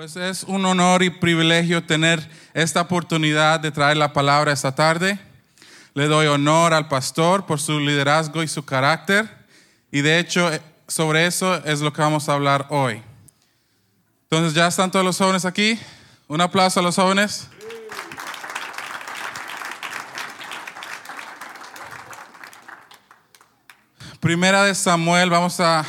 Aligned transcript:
Pues 0.00 0.16
es 0.16 0.44
un 0.44 0.64
honor 0.64 1.02
y 1.02 1.10
privilegio 1.10 1.84
tener 1.84 2.26
esta 2.54 2.80
oportunidad 2.80 3.60
de 3.60 3.70
traer 3.70 3.98
la 3.98 4.14
palabra 4.14 4.50
esta 4.50 4.74
tarde. 4.74 5.18
Le 5.92 6.06
doy 6.06 6.26
honor 6.26 6.72
al 6.72 6.88
pastor 6.88 7.44
por 7.44 7.60
su 7.60 7.78
liderazgo 7.78 8.42
y 8.42 8.48
su 8.48 8.64
carácter. 8.64 9.28
Y 9.92 10.00
de 10.00 10.18
hecho, 10.18 10.50
eh, 10.50 10.62
sobre 10.88 11.26
eso 11.26 11.54
es 11.66 11.82
lo 11.82 11.92
que 11.92 12.00
vamos 12.00 12.30
a 12.30 12.32
hablar 12.32 12.66
hoy. 12.70 13.02
Entonces, 14.22 14.54
¿ya 14.54 14.68
están 14.68 14.90
todos 14.90 15.04
los 15.04 15.18
jóvenes 15.18 15.44
aquí? 15.44 15.78
Un 16.28 16.40
aplauso 16.40 16.80
a 16.80 16.82
los 16.82 16.96
jóvenes. 16.96 17.48
Primera 24.18 24.64
de 24.64 24.74
Samuel, 24.74 25.28
vamos 25.28 25.60
a 25.60 25.84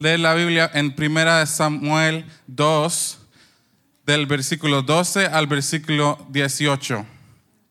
leer 0.00 0.20
la 0.20 0.34
Biblia 0.34 0.70
en 0.74 0.94
Primera 0.94 1.40
de 1.40 1.46
Samuel 1.46 2.24
2, 2.46 3.18
del 4.06 4.26
versículo 4.26 4.82
12 4.82 5.26
al 5.26 5.48
versículo 5.48 6.24
18. 6.30 7.04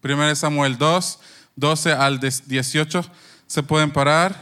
Primera 0.01 0.27
de 0.27 0.35
Samuel 0.35 0.77
2, 0.77 1.19
12 1.55 1.91
al 1.93 2.19
18. 2.19 3.05
¿Se 3.47 3.63
pueden 3.63 3.91
parar? 3.91 4.35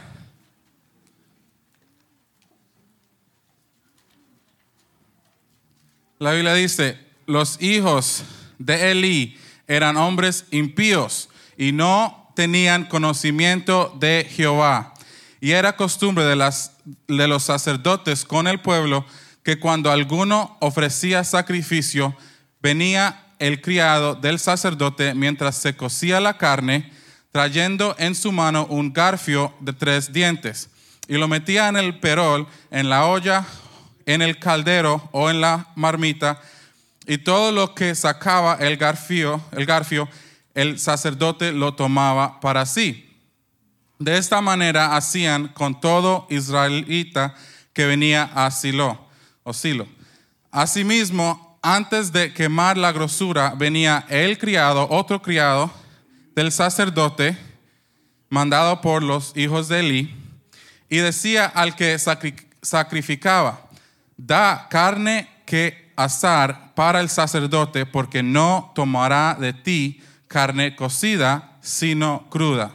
La 6.18 6.32
Biblia 6.32 6.54
dice, 6.54 6.98
los 7.26 7.62
hijos 7.62 8.24
de 8.58 8.90
Elí 8.90 9.38
eran 9.68 9.96
hombres 9.96 10.46
impíos 10.50 11.28
y 11.56 11.70
no 11.70 12.32
tenían 12.34 12.86
conocimiento 12.86 13.96
de 14.00 14.26
Jehová 14.28 14.92
y 15.40 15.52
era 15.52 15.76
costumbre 15.76 16.24
de, 16.24 16.34
las, 16.34 16.75
de 17.08 17.28
los 17.28 17.42
sacerdotes 17.42 18.24
con 18.24 18.46
el 18.46 18.60
pueblo 18.60 19.04
que 19.42 19.58
cuando 19.58 19.90
alguno 19.90 20.56
ofrecía 20.60 21.24
sacrificio, 21.24 22.16
venía 22.60 23.26
el 23.38 23.60
criado 23.60 24.14
del 24.14 24.38
sacerdote 24.38 25.14
mientras 25.14 25.56
se 25.56 25.76
cocía 25.76 26.20
la 26.20 26.38
carne, 26.38 26.92
trayendo 27.30 27.94
en 27.98 28.14
su 28.14 28.32
mano 28.32 28.66
un 28.66 28.92
garfio 28.92 29.54
de 29.60 29.72
tres 29.72 30.12
dientes, 30.12 30.70
y 31.06 31.16
lo 31.16 31.28
metía 31.28 31.68
en 31.68 31.76
el 31.76 32.00
perol, 32.00 32.48
en 32.70 32.88
la 32.88 33.04
olla, 33.06 33.44
en 34.06 34.22
el 34.22 34.38
caldero 34.38 35.08
o 35.12 35.30
en 35.30 35.40
la 35.40 35.68
marmita, 35.76 36.40
y 37.06 37.18
todo 37.18 37.52
lo 37.52 37.74
que 37.74 37.94
sacaba 37.94 38.56
el 38.58 38.76
garfio, 38.76 39.40
el 39.52 39.66
garfio, 39.66 40.08
el 40.54 40.78
sacerdote 40.78 41.52
lo 41.52 41.74
tomaba 41.74 42.40
para 42.40 42.66
sí. 42.66 43.05
De 43.98 44.18
esta 44.18 44.40
manera 44.40 44.96
hacían 44.96 45.48
con 45.48 45.80
todo 45.80 46.26
israelita 46.28 47.34
que 47.72 47.86
venía 47.86 48.30
a 48.34 48.50
Silo 48.50 49.08
o 49.42 49.52
Silo. 49.52 49.86
Asimismo, 50.50 51.58
antes 51.62 52.12
de 52.12 52.32
quemar 52.32 52.76
la 52.76 52.92
grosura, 52.92 53.54
venía 53.56 54.04
el 54.08 54.38
criado, 54.38 54.86
otro 54.90 55.22
criado 55.22 55.70
del 56.34 56.52
sacerdote, 56.52 57.36
mandado 58.28 58.80
por 58.80 59.02
los 59.02 59.36
hijos 59.36 59.68
de 59.68 59.80
Eli, 59.80 60.14
y 60.88 60.98
decía 60.98 61.46
al 61.46 61.74
que 61.74 61.98
sacrificaba, 62.62 63.68
da 64.16 64.68
carne 64.68 65.28
que 65.44 65.92
asar 65.96 66.74
para 66.74 67.00
el 67.00 67.08
sacerdote, 67.08 67.86
porque 67.86 68.22
no 68.22 68.72
tomará 68.74 69.36
de 69.40 69.52
ti 69.52 70.02
carne 70.28 70.76
cocida, 70.76 71.56
sino 71.60 72.26
cruda. 72.30 72.72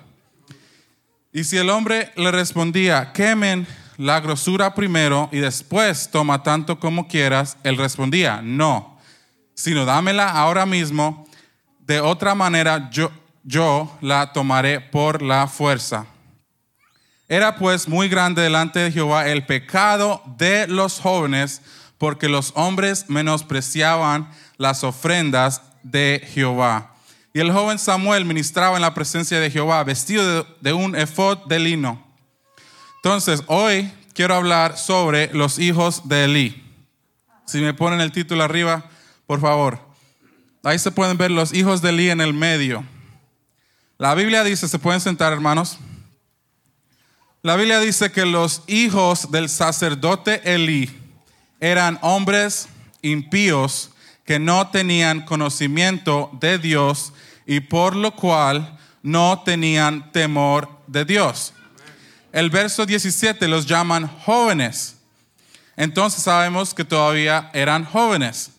Y 1.33 1.45
si 1.45 1.57
el 1.57 1.69
hombre 1.69 2.11
le 2.15 2.31
respondía, 2.31 3.13
quemen 3.13 3.65
la 3.97 4.19
grosura 4.19 4.73
primero 4.75 5.29
y 5.31 5.37
después 5.37 6.09
toma 6.11 6.43
tanto 6.43 6.79
como 6.79 7.07
quieras, 7.07 7.57
él 7.63 7.77
respondía, 7.77 8.41
no, 8.43 8.99
sino 9.53 9.85
dámela 9.85 10.29
ahora 10.29 10.65
mismo, 10.65 11.27
de 11.79 12.01
otra 12.01 12.35
manera 12.35 12.89
yo, 12.89 13.11
yo 13.43 13.97
la 14.01 14.33
tomaré 14.33 14.81
por 14.81 15.21
la 15.21 15.47
fuerza. 15.47 16.05
Era 17.29 17.55
pues 17.55 17.87
muy 17.87 18.09
grande 18.09 18.41
delante 18.41 18.79
de 18.79 18.91
Jehová 18.91 19.27
el 19.27 19.45
pecado 19.45 20.21
de 20.37 20.67
los 20.67 20.99
jóvenes, 20.99 21.61
porque 21.97 22.27
los 22.27 22.51
hombres 22.55 23.05
menospreciaban 23.07 24.29
las 24.57 24.83
ofrendas 24.83 25.61
de 25.83 26.27
Jehová. 26.33 26.90
Y 27.33 27.39
el 27.39 27.51
joven 27.51 27.79
Samuel 27.79 28.25
ministraba 28.25 28.75
en 28.75 28.81
la 28.81 28.93
presencia 28.93 29.39
de 29.39 29.49
Jehová, 29.49 29.83
vestido 29.83 30.45
de, 30.59 30.73
un 30.73 30.95
efod 30.95 31.37
de 31.45 31.59
lino. 31.59 32.05
Entonces, 32.97 33.41
hoy 33.47 33.89
quiero 34.13 34.35
hablar 34.35 34.77
sobre 34.77 35.33
los 35.33 35.57
hijos 35.57 36.07
de 36.09 36.25
Elí. 36.25 36.63
Si 37.45 37.59
me 37.59 37.73
ponen 37.73 38.01
el 38.01 38.11
título 38.11 38.43
arriba, 38.43 38.83
por 39.27 39.39
favor. 39.39 39.79
Ahí 40.63 40.77
se 40.77 40.91
pueden 40.91 41.17
ver 41.17 41.31
los 41.31 41.53
hijos 41.53 41.81
de 41.81 41.89
Elí 41.89 42.09
en 42.09 42.19
el 42.19 42.33
medio. 42.33 42.83
La 43.97 44.13
Biblia 44.13 44.43
dice, 44.43 44.67
¿se 44.67 44.79
pueden 44.79 44.99
sentar 44.99 45.31
hermanos? 45.31 45.77
La 47.43 47.55
Biblia 47.55 47.79
dice 47.79 48.11
que 48.11 48.25
los 48.25 48.63
hijos 48.67 49.31
del 49.31 49.47
sacerdote 49.47 50.41
Elí 50.53 50.89
eran 51.61 51.97
hombres 52.01 52.67
impíos 53.01 53.90
que 54.25 54.39
no 54.39 54.69
tenían 54.69 55.25
conocimiento 55.25 56.29
de 56.39 56.57
Dios 56.57 57.13
y 57.45 57.59
por 57.59 57.95
lo 57.95 58.15
cual 58.15 58.77
no 59.03 59.41
tenían 59.43 60.11
temor 60.11 60.69
de 60.87 61.05
Dios. 61.05 61.53
El 62.31 62.49
verso 62.49 62.85
17 62.85 63.47
los 63.47 63.65
llaman 63.65 64.07
jóvenes. 64.07 64.97
Entonces 65.75 66.23
sabemos 66.23 66.73
que 66.73 66.85
todavía 66.85 67.49
eran 67.53 67.83
jóvenes. 67.83 68.51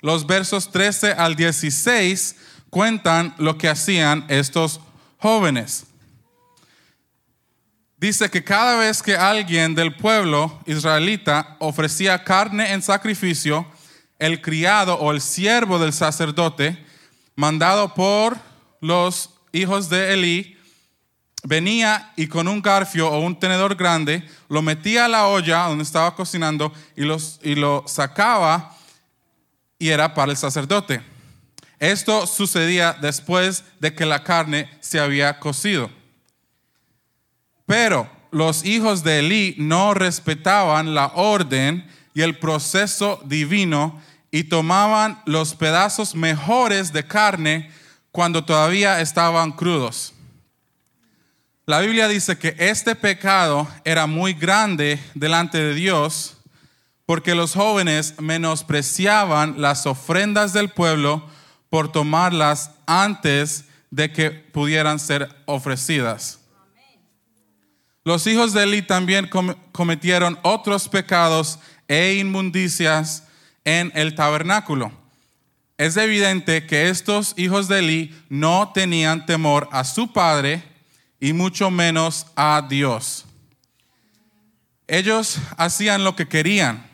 Los 0.00 0.26
versos 0.26 0.70
13 0.70 1.12
al 1.12 1.34
16 1.34 2.36
cuentan 2.70 3.34
lo 3.38 3.58
que 3.58 3.68
hacían 3.68 4.24
estos 4.28 4.80
jóvenes. 5.18 5.84
Dice 7.96 8.30
que 8.30 8.44
cada 8.44 8.76
vez 8.76 9.02
que 9.02 9.16
alguien 9.16 9.74
del 9.74 9.96
pueblo 9.96 10.60
israelita 10.66 11.56
ofrecía 11.58 12.22
carne 12.22 12.72
en 12.72 12.80
sacrificio, 12.80 13.66
el 14.18 14.40
criado 14.42 14.96
o 14.98 15.12
el 15.12 15.20
siervo 15.20 15.78
del 15.78 15.92
sacerdote 15.92 16.84
mandado 17.36 17.94
por 17.94 18.36
los 18.80 19.30
hijos 19.52 19.88
de 19.88 20.12
Elí, 20.12 20.58
venía 21.44 22.12
y 22.16 22.26
con 22.26 22.48
un 22.48 22.60
garfio 22.60 23.08
o 23.08 23.20
un 23.20 23.38
tenedor 23.38 23.76
grande 23.76 24.28
lo 24.48 24.60
metía 24.60 25.04
a 25.04 25.08
la 25.08 25.26
olla 25.26 25.68
donde 25.68 25.84
estaba 25.84 26.14
cocinando 26.14 26.72
y, 26.96 27.02
los, 27.02 27.38
y 27.42 27.54
lo 27.54 27.84
sacaba 27.86 28.76
y 29.78 29.88
era 29.90 30.14
para 30.14 30.32
el 30.32 30.36
sacerdote. 30.36 31.00
Esto 31.78 32.26
sucedía 32.26 32.96
después 33.00 33.64
de 33.78 33.94
que 33.94 34.04
la 34.04 34.24
carne 34.24 34.68
se 34.80 34.98
había 34.98 35.38
cocido. 35.38 35.90
Pero 37.66 38.10
los 38.32 38.64
hijos 38.64 39.04
de 39.04 39.20
Elí 39.20 39.54
no 39.58 39.94
respetaban 39.94 40.94
la 40.94 41.12
orden 41.14 41.88
y 42.18 42.22
el 42.22 42.36
proceso 42.36 43.22
divino 43.26 44.02
y 44.32 44.42
tomaban 44.42 45.22
los 45.24 45.54
pedazos 45.54 46.16
mejores 46.16 46.92
de 46.92 47.06
carne 47.06 47.70
cuando 48.10 48.44
todavía 48.44 49.00
estaban 49.00 49.52
crudos. 49.52 50.14
La 51.64 51.78
Biblia 51.78 52.08
dice 52.08 52.36
que 52.36 52.56
este 52.58 52.96
pecado 52.96 53.68
era 53.84 54.08
muy 54.08 54.32
grande 54.32 54.98
delante 55.14 55.58
de 55.58 55.74
Dios 55.74 56.38
porque 57.06 57.36
los 57.36 57.54
jóvenes 57.54 58.16
menospreciaban 58.18 59.62
las 59.62 59.86
ofrendas 59.86 60.52
del 60.52 60.70
pueblo 60.70 61.24
por 61.70 61.92
tomarlas 61.92 62.72
antes 62.88 63.66
de 63.92 64.10
que 64.10 64.32
pudieran 64.32 64.98
ser 64.98 65.28
ofrecidas. 65.46 66.40
Los 68.02 68.26
hijos 68.26 68.54
de 68.54 68.64
Eli 68.64 68.82
también 68.82 69.30
cometieron 69.70 70.36
otros 70.42 70.88
pecados 70.88 71.60
e 71.88 72.14
inmundicias 72.14 73.24
en 73.64 73.90
el 73.94 74.14
tabernáculo. 74.14 74.92
Es 75.78 75.96
evidente 75.96 76.66
que 76.66 76.88
estos 76.88 77.34
hijos 77.36 77.68
de 77.68 77.78
Eli 77.78 78.24
no 78.28 78.72
tenían 78.72 79.26
temor 79.26 79.68
a 79.72 79.84
su 79.84 80.12
padre 80.12 80.62
y 81.20 81.32
mucho 81.32 81.70
menos 81.70 82.26
a 82.36 82.66
Dios. 82.68 83.24
Ellos 84.86 85.38
hacían 85.56 86.02
lo 86.04 86.16
que 86.16 86.28
querían, 86.28 86.86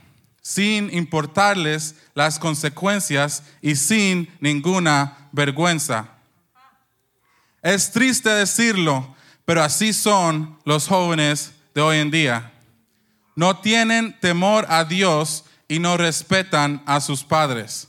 sin 0.42 0.92
importarles 0.92 1.94
las 2.14 2.38
consecuencias 2.38 3.42
y 3.62 3.76
sin 3.76 4.28
ninguna 4.40 5.28
vergüenza. 5.32 6.08
Es 7.62 7.90
triste 7.90 8.28
decirlo, 8.28 9.16
pero 9.44 9.62
así 9.62 9.92
son 9.92 10.58
los 10.64 10.86
jóvenes 10.88 11.52
de 11.74 11.80
hoy 11.80 11.98
en 11.98 12.10
día. 12.10 12.53
No 13.36 13.58
tienen 13.58 14.18
temor 14.20 14.66
a 14.68 14.84
Dios 14.84 15.44
y 15.68 15.78
no 15.78 15.96
respetan 15.96 16.82
a 16.86 17.00
sus 17.00 17.24
padres. 17.24 17.88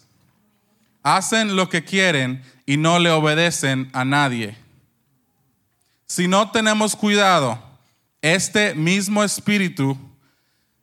Hacen 1.04 1.56
lo 1.56 1.70
que 1.70 1.84
quieren 1.84 2.44
y 2.66 2.78
no 2.78 3.00
le 3.00 3.12
obedecen 3.12 3.90
a 3.94 4.06
nadie. 4.06 4.58
Si 6.08 6.28
no 6.28 6.52
tenemos 6.52 6.96
cuidado, 6.96 7.60
este 8.22 8.74
mismo 8.74 9.24
espíritu 9.24 9.98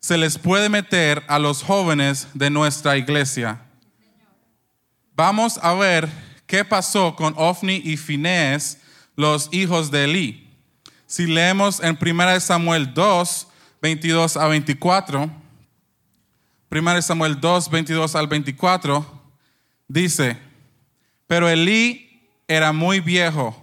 se 0.00 0.18
les 0.18 0.38
puede 0.38 0.68
meter 0.68 1.24
a 1.28 1.38
los 1.38 1.62
jóvenes 1.62 2.28
de 2.34 2.50
nuestra 2.50 2.96
iglesia. 2.96 3.62
Vamos 5.14 5.58
a 5.62 5.74
ver 5.74 6.08
qué 6.46 6.64
pasó 6.64 7.14
con 7.14 7.34
Ofni 7.36 7.80
y 7.84 7.96
Finés, 7.96 8.78
los 9.16 9.48
hijos 9.52 9.90
de 9.90 10.04
Elí. 10.04 10.50
Si 11.06 11.26
leemos 11.26 11.80
en 11.80 11.98
1 12.00 12.40
Samuel 12.40 12.94
2, 12.94 13.48
22 13.82 14.36
a 14.36 14.46
24, 14.46 15.28
1 16.70 17.02
Samuel 17.02 17.40
2, 17.40 17.68
22 17.68 18.14
al 18.14 18.28
24, 18.28 19.04
dice, 19.88 20.38
pero 21.26 21.48
Elí 21.48 22.30
era 22.46 22.72
muy 22.72 23.00
viejo 23.00 23.60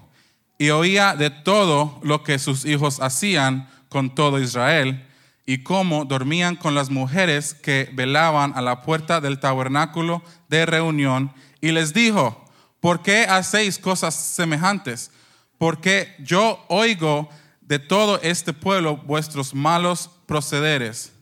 y 0.58 0.72
oía 0.72 1.16
de 1.16 1.30
todo 1.30 2.02
lo 2.04 2.22
que 2.22 2.38
sus 2.38 2.66
hijos 2.66 3.00
hacían 3.00 3.70
con 3.88 4.14
todo 4.14 4.42
Israel 4.42 5.08
y 5.46 5.64
cómo 5.64 6.04
dormían 6.04 6.58
con 6.58 6.76
las 6.76 6.90
mujeres 6.90 7.54
que 7.54 7.90
velaban 7.94 8.52
a 8.58 8.62
la 8.62 8.82
puerta 8.82 9.22
del 9.22 9.40
tabernáculo 9.40 10.22
de 10.50 10.66
reunión 10.66 11.32
y 11.62 11.72
les 11.72 11.94
dijo, 11.94 12.46
¿por 12.82 13.04
qué 13.04 13.24
hacéis 13.24 13.80
cosas 13.80 14.16
semejantes? 14.16 15.12
Porque 15.58 16.14
yo 16.20 16.66
oigo 16.68 17.30
de 17.70 17.78
todo 17.78 18.20
este 18.24 18.52
pueblo 18.52 18.98
vuestros 18.98 19.54
malos 19.54 20.10
procederes. 20.26 21.14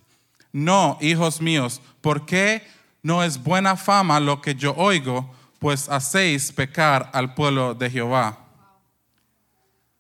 No, 0.54 0.98
hijos 1.02 1.42
míos, 1.42 1.82
¿por 2.00 2.26
qué 2.26 2.66
no 3.04 3.22
es 3.22 3.44
buena 3.44 3.76
fama 3.76 4.22
lo 4.22 4.42
que 4.42 4.56
yo 4.56 4.74
oigo? 4.76 5.30
Pues 5.60 5.90
hacéis 5.90 6.54
pecar 6.54 7.10
al 7.14 7.34
pueblo 7.34 7.74
de 7.76 7.90
Jehová. 7.90 8.40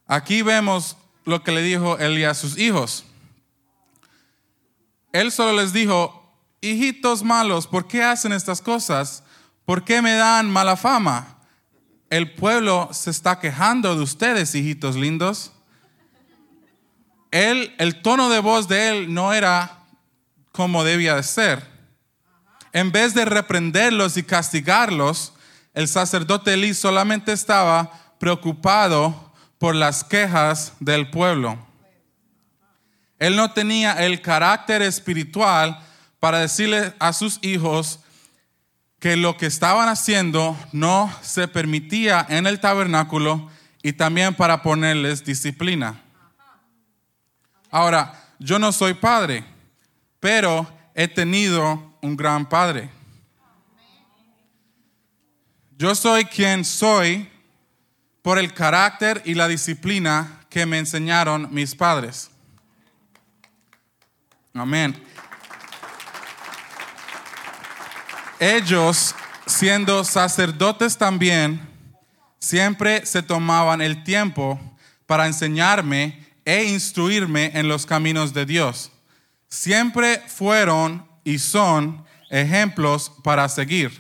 Aquí 0.07 0.41
vemos 0.41 0.95
lo 1.25 1.44
que 1.44 1.51
le 1.51 1.61
dijo 1.61 1.97
Eli 1.97 2.23
a 2.23 2.33
sus 2.33 2.57
hijos. 2.57 3.03
Él 5.11 5.33
solo 5.33 5.61
les 5.61 5.73
dijo, 5.73 6.31
hijitos 6.61 7.23
malos, 7.23 7.67
¿por 7.67 7.88
qué 7.88 8.03
hacen 8.03 8.31
estas 8.31 8.61
cosas? 8.61 9.21
¿Por 9.65 9.83
qué 9.83 10.01
me 10.01 10.13
dan 10.13 10.49
mala 10.49 10.77
fama? 10.77 11.39
El 12.09 12.35
pueblo 12.35 12.88
se 12.94 13.09
está 13.09 13.38
quejando 13.38 13.94
de 13.97 14.01
ustedes, 14.01 14.55
hijitos 14.55 14.95
lindos. 14.95 15.51
El 17.31 18.01
tono 18.01 18.29
de 18.29 18.39
voz 18.39 18.68
de 18.68 18.89
él 18.89 19.13
no 19.13 19.33
era 19.33 19.79
como 20.51 20.83
debía 20.83 21.15
de 21.15 21.24
ser. 21.24 21.63
En 22.74 22.91
vez 22.91 23.13
de 23.13 23.25
reprenderlos 23.25 24.18
y 24.18 24.24
castigarlos, 24.24 25.33
el 25.74 25.88
sacerdote 25.88 26.53
Elí 26.53 26.74
solamente 26.74 27.31
estaba 27.31 27.91
preocupado 28.19 29.33
por 29.57 29.75
las 29.75 30.03
quejas 30.03 30.74
del 30.79 31.09
pueblo. 31.09 31.57
Él 33.19 33.35
no 33.35 33.51
tenía 33.51 33.94
el 34.06 34.21
carácter 34.21 34.81
espiritual 34.81 35.80
para 36.19 36.39
decirle 36.39 36.94
a 37.00 37.13
sus 37.13 37.39
hijos 37.41 38.00
que 39.00 39.15
lo 39.15 39.38
que 39.38 39.45
estaban 39.45 39.89
haciendo 39.89 40.57
no 40.71 41.13
se 41.21 41.47
permitía 41.47 42.25
en 42.30 42.47
el 42.47 42.59
tabernáculo 42.59 43.50
y 43.83 43.94
también 43.94 44.33
para 44.33 44.63
ponerles 44.63 45.23
disciplina. 45.23 46.01
Ahora, 47.69 48.13
yo 48.39 48.59
no 48.59 48.71
soy 48.71 48.93
padre, 48.93 49.43
pero 50.19 50.67
he 50.93 51.07
tenido 51.07 51.97
un 52.01 52.15
gran 52.15 52.47
padre. 52.47 52.89
Yo 55.77 55.93
soy 55.93 56.25
quien 56.25 56.65
soy 56.65 57.29
por 58.21 58.39
el 58.39 58.53
carácter 58.53 59.21
y 59.25 59.35
la 59.35 59.47
disciplina 59.47 60.41
que 60.49 60.65
me 60.65 60.79
enseñaron 60.79 61.47
mis 61.53 61.75
padres. 61.75 62.31
Amén. 64.53 65.01
Ellos, 68.39 69.13
siendo 69.45 70.03
sacerdotes 70.03 70.97
también, 70.97 71.61
siempre 72.39 73.05
se 73.05 73.21
tomaban 73.21 73.81
el 73.81 74.03
tiempo 74.03 74.59
para 75.05 75.25
enseñarme 75.27 76.26
e 76.47 76.63
instruirme 76.63 77.51
en 77.55 77.67
los 77.67 77.85
caminos 77.85 78.33
de 78.33 78.45
Dios. 78.45 78.89
Siempre 79.49 80.23
fueron 80.27 81.05
y 81.25 81.39
son 81.39 82.05
ejemplos 82.29 83.11
para 83.21 83.49
seguir. 83.49 83.91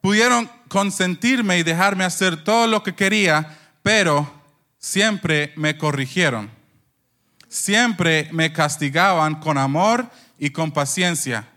Pudieron 0.00 0.50
consentirme 0.66 1.58
y 1.58 1.62
dejarme 1.62 2.02
hacer 2.02 2.42
todo 2.42 2.66
lo 2.66 2.82
que 2.82 2.96
quería, 2.96 3.56
pero 3.84 4.28
siempre 4.80 5.52
me 5.54 5.78
corrigieron. 5.78 6.50
Siempre 7.46 8.28
me 8.32 8.52
castigaban 8.52 9.36
con 9.36 9.58
amor 9.58 10.10
y 10.40 10.50
con 10.50 10.72
paciencia. 10.72 11.48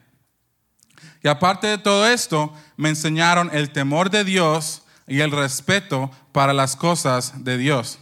Y 1.24 1.28
aparte 1.28 1.66
de 1.66 1.80
todo 1.80 2.08
esto, 2.08 2.54
me 2.78 2.90
enseñaron 2.90 3.50
el 3.52 3.72
temor 3.72 4.12
de 4.12 4.26
Dios 4.26 4.84
y 5.08 5.22
el 5.22 5.32
respeto 5.32 6.12
para 6.32 6.54
las 6.54 6.76
cosas 6.76 7.44
de 7.44 7.58
Dios. 7.58 7.98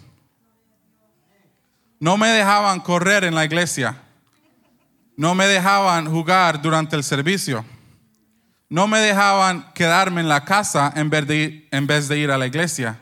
No 1.99 2.17
me 2.17 2.29
dejaban 2.29 2.79
correr 2.79 3.23
en 3.23 3.35
la 3.35 3.45
iglesia. 3.45 4.01
No 5.17 5.35
me 5.35 5.47
dejaban 5.47 6.09
jugar 6.09 6.61
durante 6.61 6.95
el 6.95 7.03
servicio 7.03 7.65
no 8.69 8.87
me 8.87 8.99
dejaban 8.99 9.73
quedarme 9.73 10.21
en 10.21 10.29
la 10.29 10.45
casa 10.45 10.93
en 10.95 11.09
vez, 11.09 11.27
de, 11.27 12.17
ir 12.17 12.31
a 12.31 12.37
la 12.37 12.45
iglesia. 12.45 13.01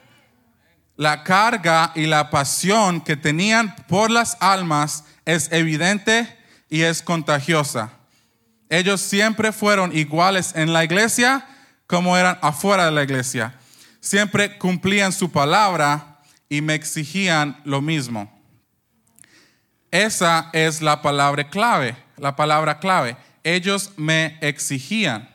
La 0.95 1.23
carga 1.23 1.91
y 1.93 2.05
la 2.05 2.29
pasión 2.29 3.01
que 3.01 3.17
tenían 3.17 3.75
por 3.87 4.09
las 4.09 4.37
almas 4.39 5.03
es 5.25 5.51
evidente 5.51 6.37
y 6.69 6.81
es 6.81 7.01
contagiosa. 7.01 7.91
Ellos 8.69 9.01
siempre 9.01 9.51
fueron 9.51 9.95
iguales 9.95 10.53
en 10.55 10.73
la 10.73 10.83
iglesia 10.83 11.45
como 11.85 12.17
eran 12.17 12.39
afuera 12.41 12.85
de 12.85 12.91
la 12.91 13.03
iglesia. 13.03 13.55
Siempre 13.99 14.57
cumplían 14.57 15.11
su 15.11 15.31
palabra 15.31 16.21
y 16.49 16.61
me 16.61 16.75
exigían 16.75 17.59
lo 17.65 17.81
mismo. 17.81 18.36
Esa 19.97 20.51
es 20.53 20.83
la 20.83 21.01
palabra 21.01 21.49
clave, 21.49 21.95
la 22.17 22.35
palabra 22.35 22.77
clave. 22.77 23.17
Ellos 23.43 23.93
me 23.97 24.37
exigían 24.41 25.27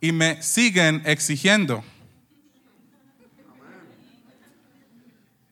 y 0.00 0.10
me 0.10 0.40
siguen 0.42 1.02
exigiendo. 1.04 1.84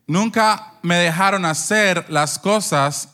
Nunca 0.07 0.73
me 0.81 0.95
dejaron 0.95 1.45
hacer 1.45 2.09
las 2.09 2.39
cosas 2.39 3.13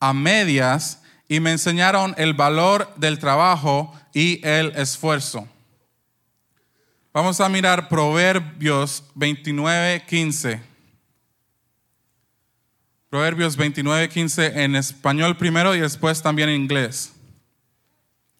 a 0.00 0.12
medias 0.12 1.00
y 1.28 1.38
me 1.38 1.52
enseñaron 1.52 2.16
el 2.18 2.34
valor 2.34 2.92
del 2.96 3.20
trabajo 3.20 3.94
y 4.12 4.44
el 4.44 4.74
esfuerzo. 4.74 5.46
Vamos 7.12 7.40
a 7.40 7.48
mirar 7.48 7.88
Proverbios 7.88 9.04
29, 9.14 10.02
15. 10.08 10.71
Proverbios 13.12 13.58
29, 13.58 14.08
15 14.08 14.62
en 14.62 14.74
español 14.74 15.36
primero 15.36 15.74
y 15.74 15.80
después 15.80 16.22
también 16.22 16.48
en 16.48 16.62
inglés. 16.62 17.12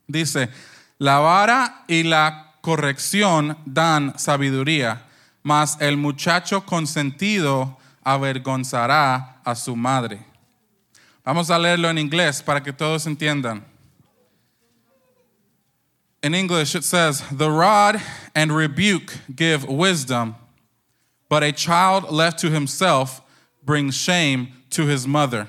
Dice, 0.06 0.48
la 0.96 1.18
vara 1.18 1.84
y 1.88 2.04
la 2.04 2.54
corrección 2.62 3.58
dan 3.66 4.18
sabiduría, 4.18 5.02
mas 5.42 5.76
el 5.78 5.98
muchacho 5.98 6.64
consentido 6.64 7.76
avergonzará 8.02 9.42
a 9.44 9.54
su 9.54 9.76
madre. 9.76 10.24
Vamos 11.22 11.50
a 11.50 11.58
leerlo 11.58 11.90
en 11.90 11.98
inglés 11.98 12.42
para 12.42 12.62
que 12.62 12.72
todos 12.72 13.06
entiendan. 13.06 13.62
In 16.22 16.34
English, 16.34 16.74
it 16.74 16.84
says, 16.84 17.22
The 17.30 17.50
rod 17.50 18.00
and 18.34 18.50
rebuke 18.50 19.12
give 19.36 19.66
wisdom, 19.68 20.34
but 21.28 21.42
a 21.42 21.52
child 21.52 22.10
left 22.10 22.38
to 22.38 22.48
himself 22.48 23.20
brings 23.62 23.94
shame 23.94 24.61
to 24.72 24.88
his 24.88 25.06
mother. 25.06 25.46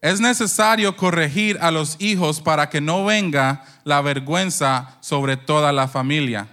Es 0.00 0.20
necesario 0.20 0.96
corregir 0.96 1.58
a 1.60 1.70
los 1.70 1.96
hijos 1.98 2.40
para 2.40 2.68
que 2.68 2.80
no 2.80 3.04
venga 3.04 3.64
la 3.84 4.02
vergüenza 4.02 4.98
sobre 5.00 5.36
toda 5.36 5.72
la 5.72 5.88
familia. 5.88 6.46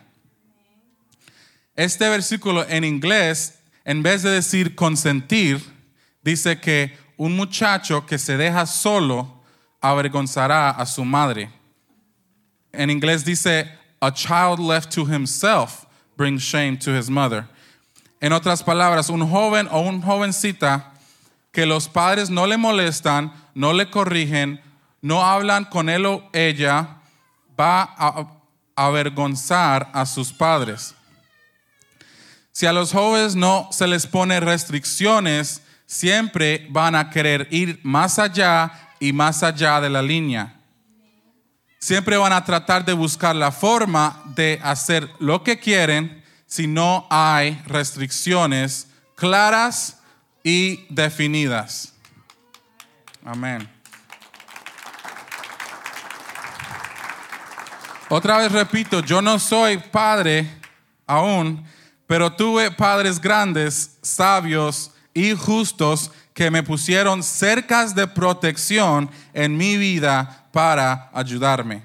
Este 1.76 2.08
versículo 2.08 2.66
en 2.68 2.84
inglés, 2.84 3.60
en 3.84 4.02
vez 4.02 4.24
de 4.24 4.32
decir 4.32 4.76
consentir, 4.76 5.62
dice 6.24 6.60
que 6.60 6.96
un 7.18 7.36
muchacho 7.36 8.06
que 8.06 8.18
se 8.18 8.38
deja 8.38 8.66
solo 8.66 9.44
avergonzará 9.82 10.70
a 10.70 10.86
su 10.86 11.04
madre. 11.04 11.50
En 12.72 12.90
inglés 12.90 13.24
dice, 13.26 13.70
a 14.02 14.12
child 14.12 14.60
left 14.60 14.92
to 14.94 15.06
himself 15.06 15.86
brings 16.16 16.42
shame 16.42 16.78
to 16.78 16.92
his 16.92 17.10
mother. 17.10 17.46
En 18.22 18.32
otras 18.32 18.64
palabras, 18.64 19.10
un 19.10 19.28
joven 19.28 19.68
o 19.70 19.82
una 19.82 20.02
jovencita 20.02 20.93
que 21.54 21.66
los 21.68 21.88
padres 21.88 22.32
no 22.32 22.48
le 22.48 22.58
molestan, 22.58 23.32
no 23.54 23.72
le 23.74 23.90
corrigen, 23.90 24.60
no 25.02 25.24
hablan 25.24 25.66
con 25.66 25.88
él 25.88 26.06
o 26.08 26.28
ella, 26.34 26.98
va 27.58 27.84
a 27.96 28.28
avergonzar 28.76 29.90
a 29.94 30.06
sus 30.08 30.34
padres. 30.34 30.96
Si 32.52 32.66
a 32.66 32.74
los 32.74 32.92
jóvenes 32.92 33.36
no 33.36 33.70
se 33.72 33.88
les 33.88 34.08
pone 34.08 34.40
restricciones, 34.40 35.62
siempre 35.86 36.66
van 36.72 36.96
a 36.96 37.12
querer 37.12 37.48
ir 37.52 37.80
más 37.84 38.18
allá 38.18 38.90
y 39.00 39.14
más 39.14 39.44
allá 39.44 39.80
de 39.80 39.92
la 39.92 40.02
línea. 40.02 40.60
Siempre 41.78 42.18
van 42.18 42.34
a 42.34 42.44
tratar 42.44 42.84
de 42.84 42.94
buscar 42.94 43.36
la 43.36 43.52
forma 43.52 44.24
de 44.36 44.60
hacer 44.64 45.08
lo 45.20 45.44
que 45.44 45.60
quieren 45.60 46.24
si 46.48 46.66
no 46.66 47.06
hay 47.12 47.62
restricciones 47.68 48.88
claras 49.16 50.03
y 50.44 50.86
definidas. 50.90 51.94
Amén. 53.24 53.70
Otra 58.10 58.38
vez 58.38 58.52
repito, 58.52 59.00
yo 59.00 59.22
no 59.22 59.40
soy 59.40 59.78
padre 59.78 60.48
aún, 61.08 61.66
pero 62.06 62.32
tuve 62.32 62.70
padres 62.70 63.20
grandes, 63.20 63.98
sabios 64.02 64.92
y 65.14 65.34
justos 65.34 66.12
que 66.34 66.52
me 66.52 66.64
pusieron 66.64 67.24
cercas 67.24 67.96
de 67.96 68.08
protección 68.08 69.10
en 69.34 69.56
mi 69.56 69.78
vida 69.78 70.48
para 70.52 71.10
ayudarme. 71.14 71.84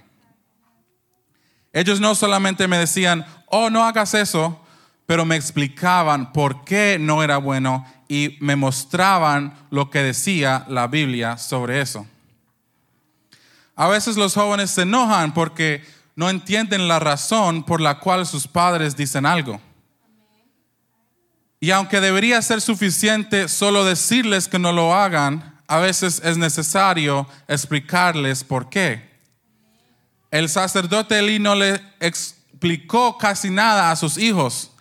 Ellos 1.72 2.00
no 2.00 2.14
solamente 2.14 2.66
me 2.66 2.78
decían, 2.78 3.24
oh, 3.46 3.70
no 3.70 3.84
hagas 3.84 4.14
eso, 4.14 4.60
pero 5.08 5.24
me 5.24 5.36
explicaban 5.36 6.34
por 6.34 6.64
qué 6.64 6.98
no 7.00 7.22
era 7.22 7.38
bueno 7.38 7.86
y 8.08 8.36
me 8.40 8.56
mostraban 8.56 9.54
lo 9.70 9.88
que 9.88 10.02
decía 10.02 10.66
la 10.68 10.86
Biblia 10.86 11.38
sobre 11.38 11.80
eso. 11.80 12.06
A 13.74 13.88
veces 13.88 14.18
los 14.18 14.34
jóvenes 14.34 14.70
se 14.70 14.82
enojan 14.82 15.32
porque 15.32 15.82
no 16.14 16.28
entienden 16.28 16.88
la 16.88 16.98
razón 16.98 17.62
por 17.62 17.80
la 17.80 18.00
cual 18.00 18.26
sus 18.26 18.46
padres 18.46 18.98
dicen 18.98 19.24
algo. 19.24 19.58
Y 21.58 21.70
aunque 21.70 22.02
debería 22.02 22.42
ser 22.42 22.60
suficiente 22.60 23.48
solo 23.48 23.86
decirles 23.86 24.46
que 24.46 24.58
no 24.58 24.72
lo 24.72 24.94
hagan, 24.94 25.58
a 25.68 25.78
veces 25.78 26.20
es 26.22 26.36
necesario 26.36 27.26
explicarles 27.48 28.44
por 28.44 28.68
qué. 28.68 29.08
El 30.30 30.50
sacerdote 30.50 31.18
Eli 31.18 31.38
no 31.38 31.54
le 31.54 31.80
explicó 31.98 33.16
casi 33.16 33.48
nada 33.48 33.90
a 33.90 33.96
sus 33.96 34.18
hijos. 34.18 34.72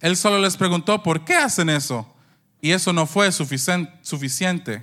Él 0.00 0.16
solo 0.16 0.38
les 0.38 0.56
preguntó 0.56 1.02
por 1.02 1.24
qué 1.24 1.34
hacen 1.34 1.68
eso. 1.70 2.06
Y 2.60 2.72
eso 2.72 2.92
no 2.92 3.06
fue 3.06 3.30
suficiente. 3.32 4.82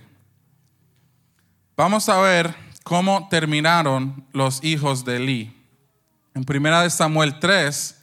Vamos 1.75 2.09
a 2.09 2.19
ver 2.19 2.55
cómo 2.83 3.27
terminaron 3.29 4.25
los 4.31 4.63
hijos 4.63 5.05
de 5.05 5.17
Eli. 5.17 5.53
En 6.33 6.45
1 6.47 6.89
Samuel 6.89 7.39
3, 7.39 7.97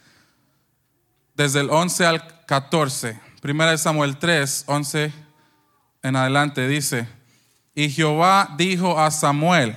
desde 1.35 1.61
el 1.61 1.71
11 1.71 2.07
al 2.07 2.45
14. 2.47 3.21
Primera 3.41 3.73
de 3.73 3.79
Samuel 3.79 4.17
3, 4.17 4.65
11 4.67 5.13
en 6.03 6.17
adelante 6.17 6.69
dice, 6.69 7.09
y 7.75 7.91
Jehová 7.91 8.55
dijo 8.57 9.01
a 9.01 9.11
Samuel, 9.11 9.77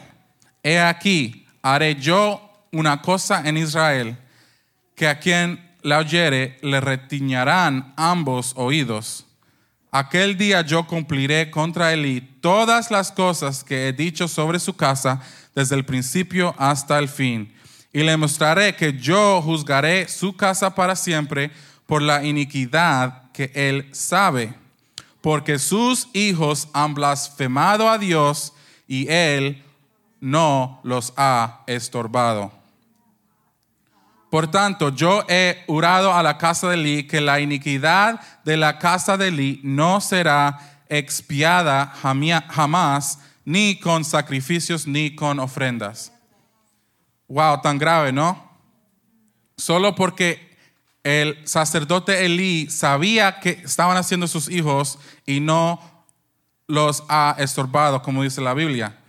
he 0.62 0.80
aquí, 0.80 1.48
haré 1.62 1.96
yo 1.96 2.42
una 2.72 3.02
cosa 3.02 3.42
en 3.48 3.58
Israel, 3.58 4.18
que 4.96 5.08
a 5.08 5.20
quien 5.20 5.67
la 5.82 6.00
oyere 6.00 6.58
le 6.62 6.80
retiñarán 6.82 7.94
ambos 7.96 8.54
oídos. 8.56 9.26
Aquel 9.92 10.38
día 10.38 10.62
yo 10.62 10.86
cumpliré 10.86 11.50
contra 11.50 11.94
Elí 11.94 12.22
todas 12.42 12.92
las 12.92 13.12
cosas 13.12 13.64
que 13.64 13.88
he 13.88 13.94
dicho 13.94 14.28
sobre 14.28 14.60
su 14.60 14.76
casa 14.76 15.22
desde 15.56 15.76
el 15.76 15.86
principio 15.86 16.54
hasta 16.58 17.00
el 17.00 17.08
fin. 17.08 17.54
Y 17.94 18.04
le 18.04 18.18
mostraré 18.18 18.76
que 18.76 18.94
yo 18.94 19.42
juzgaré 19.42 20.08
su 20.08 20.36
casa 20.36 20.76
para 20.76 20.96
siempre 20.96 21.52
por 21.86 22.02
la 22.02 22.24
iniquidad 22.24 23.32
que 23.32 23.52
él 23.56 23.88
sabe, 23.94 24.54
porque 25.22 25.58
sus 25.58 26.10
hijos 26.14 26.68
han 26.74 26.94
blasfemado 26.94 27.90
a 27.90 27.98
Dios 27.98 28.54
y 28.88 29.08
él 29.10 29.64
no 30.20 30.80
los 30.84 31.14
ha 31.18 31.64
estorbado. 31.66 32.57
Por 34.38 34.52
tanto, 34.52 34.90
yo 34.90 35.26
he 35.28 35.64
jurado 35.66 36.14
a 36.14 36.22
la 36.22 36.38
casa 36.38 36.68
de 36.68 36.76
Eli 36.76 37.08
que 37.08 37.22
la 37.22 37.40
iniquidad 37.40 38.22
de 38.46 38.56
la 38.56 38.78
casa 38.78 39.18
de 39.18 39.30
Eli 39.30 39.60
no 39.64 40.00
será 40.00 40.84
expiada 40.90 41.92
jamás, 41.96 43.18
ni 43.46 43.80
con 43.80 44.06
sacrificios 44.06 44.86
ni 44.86 45.16
con 45.16 45.40
ofrendas. 45.40 46.14
Wow, 47.28 47.62
tan 47.62 47.80
grave, 47.80 48.12
¿no? 48.12 48.52
Solo 49.58 49.96
porque 49.96 50.56
el 51.02 51.42
sacerdote 51.48 52.24
Elí 52.24 52.70
sabía 52.70 53.40
que 53.40 53.50
estaban 53.66 53.98
haciendo 53.98 54.28
sus 54.28 54.50
hijos 54.52 55.00
y 55.26 55.40
no 55.40 55.82
los 56.68 57.04
ha 57.10 57.36
estorbado, 57.40 58.04
como 58.04 58.22
dice 58.22 58.42
la 58.42 58.54
Biblia. 58.54 59.00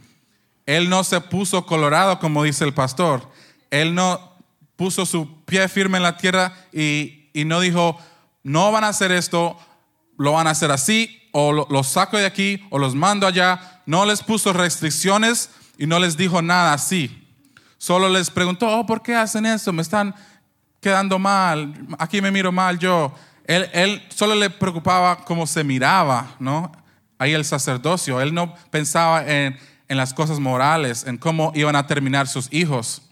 Él 0.64 0.88
no 0.88 1.04
se 1.04 1.20
puso 1.20 1.66
colorado, 1.66 2.18
como 2.18 2.44
dice 2.44 2.64
el 2.64 2.72
pastor. 2.72 3.30
Él 3.70 3.94
no 3.94 4.27
puso 4.78 5.04
su 5.04 5.44
pie 5.44 5.68
firme 5.68 5.96
en 5.96 6.04
la 6.04 6.16
tierra 6.16 6.54
y, 6.72 7.30
no 7.34 7.58
dijo, 7.58 7.98
no 8.44 8.70
van 8.70 8.84
a 8.84 8.88
hacer 8.88 9.10
esto, 9.10 9.58
lo 10.16 10.32
van 10.32 10.46
a 10.46 10.50
hacer 10.50 10.70
así, 10.70 11.28
o 11.32 11.52
los 11.68 11.88
saco 11.88 12.16
de 12.16 12.24
aquí, 12.24 12.64
o 12.70 12.78
los 12.78 12.94
mando 12.94 13.26
allá. 13.26 13.82
No 13.86 14.06
les 14.06 14.22
puso 14.22 14.52
restricciones 14.52 15.50
y 15.78 15.86
no 15.88 15.98
les 15.98 16.16
dijo 16.16 16.40
nada 16.42 16.72
así. 16.74 17.26
Solo 17.76 18.08
les 18.08 18.30
preguntó, 18.30 18.68
oh, 18.68 18.86
¿por 18.86 19.02
qué 19.02 19.16
hacen 19.16 19.46
eso? 19.46 19.72
Me 19.72 19.82
están 19.82 20.14
quedando 20.80 21.18
mal, 21.18 21.74
aquí 21.98 22.22
me 22.22 22.30
miro 22.30 22.52
mal 22.52 22.78
yo. 22.78 23.12
Él, 23.46 23.68
él 23.72 24.06
solo 24.10 24.36
le 24.36 24.48
preocupaba 24.48 25.24
cómo 25.24 25.44
se 25.48 25.64
miraba, 25.64 26.36
¿no? 26.38 26.70
Ahí 27.18 27.32
el 27.32 27.44
sacerdocio. 27.44 28.20
Él 28.20 28.32
no 28.32 28.54
pensaba 28.70 29.26
en, 29.26 29.58
en 29.88 29.96
las 29.96 30.14
cosas 30.14 30.38
morales, 30.38 31.04
en 31.04 31.18
cómo 31.18 31.50
iban 31.56 31.74
a 31.74 31.88
terminar 31.88 32.28
sus 32.28 32.52
hijos. 32.52 33.02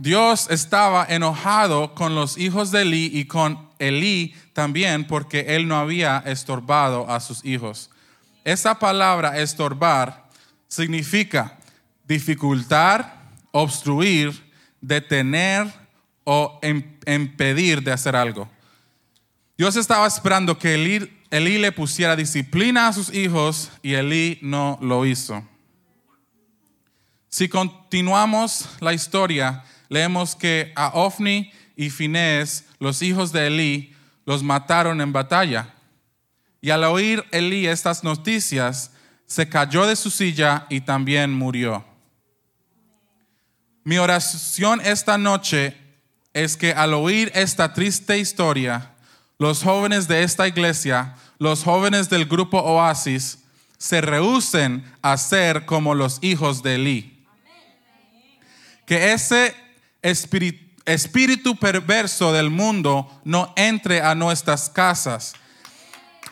Dios 0.00 0.46
estaba 0.48 1.04
enojado 1.06 1.94
con 1.94 2.14
los 2.14 2.38
hijos 2.38 2.70
de 2.70 2.80
Elí 2.80 3.10
y 3.12 3.26
con 3.26 3.68
Elí 3.78 4.34
también 4.54 5.06
porque 5.06 5.56
él 5.56 5.68
no 5.68 5.76
había 5.76 6.22
estorbado 6.24 7.06
a 7.10 7.20
sus 7.20 7.44
hijos. 7.44 7.90
Esa 8.42 8.78
palabra 8.78 9.38
estorbar 9.38 10.26
significa 10.68 11.58
dificultar, 12.08 13.28
obstruir, 13.50 14.42
detener 14.80 15.70
o 16.24 16.58
impedir 17.06 17.82
de 17.82 17.92
hacer 17.92 18.16
algo. 18.16 18.48
Dios 19.58 19.76
estaba 19.76 20.06
esperando 20.06 20.58
que 20.58 20.76
Elí, 21.30 21.58
le 21.58 21.72
pusiera 21.72 22.16
disciplina 22.16 22.88
a 22.88 22.94
sus 22.94 23.12
hijos 23.12 23.70
y 23.82 23.92
Elí 23.92 24.38
no 24.40 24.78
lo 24.80 25.04
hizo. 25.04 25.46
Si 27.28 27.50
continuamos 27.50 28.66
la 28.80 28.94
historia, 28.94 29.62
leemos 29.90 30.34
que 30.34 30.72
a 30.76 30.88
Ofni 30.94 31.52
y 31.76 31.90
Finés, 31.90 32.64
los 32.78 33.02
hijos 33.02 33.32
de 33.32 33.48
Elí, 33.48 33.94
los 34.24 34.42
mataron 34.42 35.02
en 35.02 35.12
batalla. 35.12 35.74
Y 36.62 36.70
al 36.70 36.84
oír 36.84 37.24
Elí 37.32 37.66
estas 37.66 38.02
noticias, 38.04 38.92
se 39.26 39.48
cayó 39.48 39.86
de 39.86 39.96
su 39.96 40.10
silla 40.10 40.66
y 40.70 40.80
también 40.80 41.32
murió. 41.32 41.84
Mi 43.84 43.98
oración 43.98 44.80
esta 44.84 45.18
noche 45.18 45.76
es 46.32 46.56
que 46.56 46.72
al 46.72 46.94
oír 46.94 47.32
esta 47.34 47.72
triste 47.72 48.18
historia, 48.18 48.92
los 49.38 49.62
jóvenes 49.62 50.06
de 50.06 50.22
esta 50.22 50.46
iglesia, 50.46 51.16
los 51.38 51.64
jóvenes 51.64 52.08
del 52.08 52.26
grupo 52.26 52.58
Oasis, 52.60 53.38
se 53.78 54.00
rehúsen 54.00 54.84
a 55.00 55.16
ser 55.16 55.64
como 55.64 55.94
los 55.94 56.18
hijos 56.20 56.62
de 56.62 56.74
Eli. 56.74 57.26
Que 58.84 59.12
ese 59.12 59.54
espíritu, 60.02 61.56
perverso 61.56 62.32
del 62.32 62.50
mundo 62.50 63.10
no 63.24 63.52
entre 63.56 64.02
a 64.02 64.14
nuestras 64.14 64.68
casas 64.68 65.34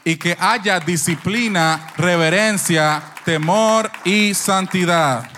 y 0.04 0.16
que 0.16 0.36
haya 0.40 0.80
disciplina, 0.80 1.92
reverencia, 1.96 3.02
temor 3.24 3.90
y 4.04 4.32
santidad. 4.34 5.28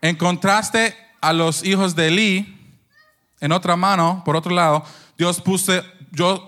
En 0.00 0.16
contraste 0.16 0.96
a 1.20 1.32
los 1.32 1.64
hijos 1.64 1.94
de 1.94 2.08
Eli, 2.08 2.76
en 3.40 3.52
otra 3.52 3.76
mano, 3.76 4.22
por 4.24 4.36
otro 4.36 4.54
lado, 4.54 4.84
Dios 5.18 5.42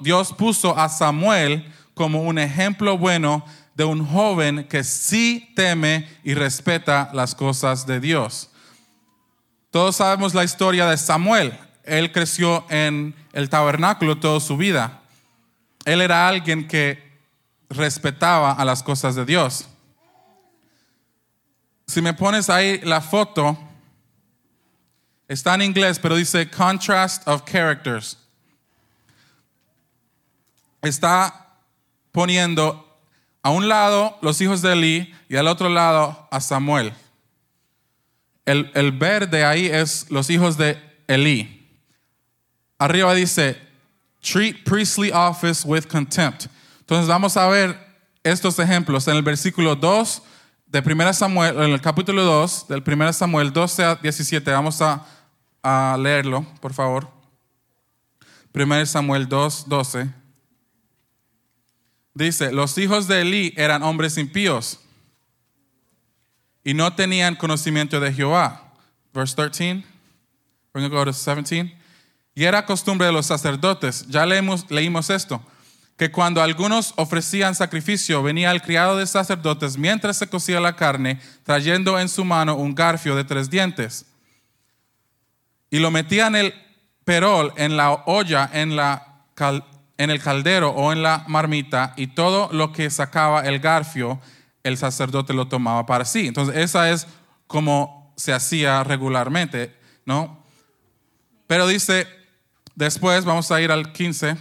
Dios 0.00 0.32
puso 0.32 0.78
a 0.78 0.88
Samuel 0.88 1.72
como 1.94 2.22
un 2.22 2.38
ejemplo 2.38 2.96
bueno 2.96 3.44
de 3.74 3.84
un 3.84 4.06
joven 4.06 4.66
que 4.68 4.84
sí 4.84 5.52
teme 5.54 6.08
y 6.24 6.34
respeta 6.34 7.10
las 7.12 7.34
cosas 7.34 7.86
de 7.86 8.00
Dios. 8.00 8.50
Todos 9.76 9.96
sabemos 9.96 10.32
la 10.32 10.42
historia 10.42 10.86
de 10.86 10.96
Samuel. 10.96 11.52
Él 11.84 12.10
creció 12.10 12.64
en 12.70 13.14
el 13.34 13.50
tabernáculo 13.50 14.16
toda 14.16 14.40
su 14.40 14.56
vida. 14.56 15.02
Él 15.84 16.00
era 16.00 16.26
alguien 16.26 16.66
que 16.66 17.12
respetaba 17.68 18.52
a 18.52 18.64
las 18.64 18.82
cosas 18.82 19.14
de 19.16 19.26
Dios. 19.26 19.68
Si 21.86 22.00
me 22.00 22.14
pones 22.14 22.48
ahí 22.48 22.80
la 22.84 23.02
foto, 23.02 23.58
está 25.28 25.54
en 25.56 25.60
inglés, 25.60 25.98
pero 25.98 26.16
dice 26.16 26.50
contrast 26.50 27.28
of 27.28 27.42
characters. 27.44 28.16
Está 30.80 31.48
poniendo 32.12 32.98
a 33.42 33.50
un 33.50 33.68
lado 33.68 34.16
los 34.22 34.40
hijos 34.40 34.62
de 34.62 34.72
Eli 34.72 35.14
y 35.28 35.36
al 35.36 35.46
otro 35.46 35.68
lado 35.68 36.28
a 36.30 36.40
Samuel. 36.40 36.94
El, 38.46 38.70
el 38.74 38.92
verde 38.92 39.44
ahí 39.44 39.66
es 39.66 40.06
los 40.08 40.30
hijos 40.30 40.56
de 40.56 40.80
Eli. 41.08 41.68
Arriba 42.78 43.12
dice, 43.14 43.60
treat 44.22 44.64
priestly 44.64 45.10
office 45.12 45.66
with 45.66 45.84
contempt. 45.84 46.46
Entonces 46.80 47.08
vamos 47.08 47.36
a 47.36 47.48
ver 47.48 47.76
estos 48.22 48.58
ejemplos 48.58 49.08
en 49.08 49.16
el 49.16 49.22
versículo 49.22 49.74
2 49.74 50.22
de 50.66 50.80
1 50.80 51.12
Samuel, 51.12 51.56
en 51.56 51.72
el 51.72 51.80
capítulo 51.80 52.22
2 52.24 52.68
del 52.68 52.82
1 52.86 53.12
Samuel 53.12 53.52
12 53.52 53.84
a 53.84 53.94
17. 53.96 54.50
Vamos 54.50 54.80
a, 54.80 55.04
a 55.62 55.96
leerlo, 55.98 56.46
por 56.60 56.72
favor. 56.72 57.08
1 58.54 58.86
Samuel 58.86 59.28
2, 59.28 59.68
12. 59.68 60.08
Dice, 62.14 62.52
los 62.52 62.78
hijos 62.78 63.08
de 63.08 63.20
Eli 63.20 63.54
eran 63.56 63.82
hombres 63.82 64.16
impíos 64.16 64.80
y 66.66 66.74
no 66.74 66.92
tenían 66.92 67.36
conocimiento 67.36 68.00
de 68.00 68.12
Jehová. 68.12 68.72
Verse 69.14 69.36
13. 69.36 69.84
We're 70.74 70.82
going 70.82 70.90
to 70.90 70.96
go 70.96 71.04
to 71.04 71.12
17. 71.12 71.72
Y 72.34 72.42
era 72.42 72.66
costumbre 72.66 73.06
de 73.06 73.12
los 73.12 73.26
sacerdotes, 73.26 74.04
ya 74.08 74.26
leímos, 74.26 74.68
leímos 74.68 75.08
esto, 75.08 75.40
que 75.96 76.10
cuando 76.10 76.42
algunos 76.42 76.92
ofrecían 76.96 77.54
sacrificio, 77.54 78.20
venía 78.20 78.50
el 78.50 78.62
criado 78.62 78.96
de 78.96 79.06
sacerdotes 79.06 79.78
mientras 79.78 80.16
se 80.16 80.26
cocía 80.26 80.58
la 80.58 80.74
carne, 80.74 81.20
trayendo 81.44 82.00
en 82.00 82.08
su 82.08 82.24
mano 82.24 82.56
un 82.56 82.74
garfio 82.74 83.14
de 83.14 83.22
tres 83.22 83.48
dientes. 83.48 84.04
Y 85.70 85.78
lo 85.78 85.92
metían 85.92 86.34
el 86.34 86.52
perol 87.04 87.52
en 87.56 87.76
la 87.76 87.92
olla, 87.92 88.50
en, 88.52 88.74
la 88.74 89.22
en 89.98 90.10
el 90.10 90.20
caldero 90.20 90.70
o 90.70 90.92
en 90.92 91.04
la 91.04 91.24
marmita, 91.28 91.94
y 91.96 92.08
todo 92.08 92.48
lo 92.52 92.72
que 92.72 92.90
sacaba 92.90 93.42
el 93.42 93.60
garfio 93.60 94.20
el 94.66 94.76
sacerdote 94.76 95.32
lo 95.32 95.48
tomaba 95.48 95.86
para 95.86 96.04
sí. 96.04 96.26
Entonces, 96.26 96.56
esa 96.56 96.90
es 96.90 97.06
como 97.46 98.12
se 98.16 98.32
hacía 98.32 98.82
regularmente, 98.84 99.74
¿no? 100.04 100.44
Pero 101.46 101.66
dice, 101.66 102.06
después 102.74 103.24
vamos 103.24 103.50
a 103.50 103.60
ir 103.60 103.70
al 103.70 103.92
15. 103.92 104.36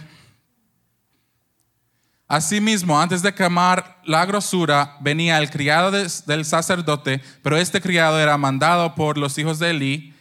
Asimismo, 2.28 3.00
antes 3.00 3.22
de 3.22 3.34
quemar 3.34 4.00
la 4.04 4.26
grosura, 4.26 4.96
venía 5.00 5.38
el 5.38 5.50
criado 5.50 5.92
del 5.92 6.44
sacerdote, 6.44 7.22
pero 7.42 7.56
este 7.56 7.80
criado 7.80 8.18
era 8.18 8.36
mandado 8.36 8.94
por 8.96 9.16
los 9.16 9.38
hijos 9.38 9.60
de 9.60 9.70
Eli 9.70 10.14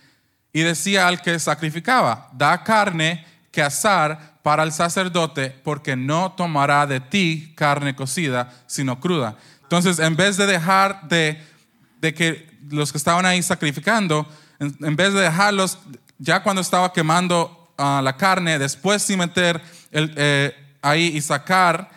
y 0.53 0.61
decía 0.61 1.07
al 1.07 1.21
que 1.21 1.39
sacrificaba, 1.39 2.29
da 2.31 2.63
carne 2.63 3.25
que 3.51 3.63
asar 3.63 4.35
para 4.43 4.61
el 4.61 4.71
sacerdote, 4.71 5.49
porque 5.49 5.95
no 5.95 6.33
tomará 6.33 6.85
de 6.85 6.99
ti 6.99 7.53
carne 7.55 7.95
cocida, 7.95 8.53
sino 8.67 8.99
cruda. 8.99 9.37
Entonces, 9.65 9.97
en 9.97 10.15
vez 10.15 10.37
de 10.37 10.45
dejar 10.45 11.07
de, 11.07 11.41
que 12.13 12.47
los 12.69 12.91
que 12.91 12.99
estaban 12.99 13.25
ahí 13.25 13.41
sacrificando, 13.41 14.27
en, 14.59 14.95
vez 14.95 15.11
de 15.13 15.21
dejarlos, 15.21 15.79
ya 16.19 16.43
cuando 16.43 16.61
estaba 16.61 16.93
quemando 16.93 17.73
ah, 17.77 17.99
la 18.03 18.15
carne, 18.15 18.59
después 18.59 19.01
sin 19.01 19.19
meter 19.19 19.59
eh, 19.91 20.55
ahí 20.83 21.07
y 21.07 21.21
sacar 21.21 21.89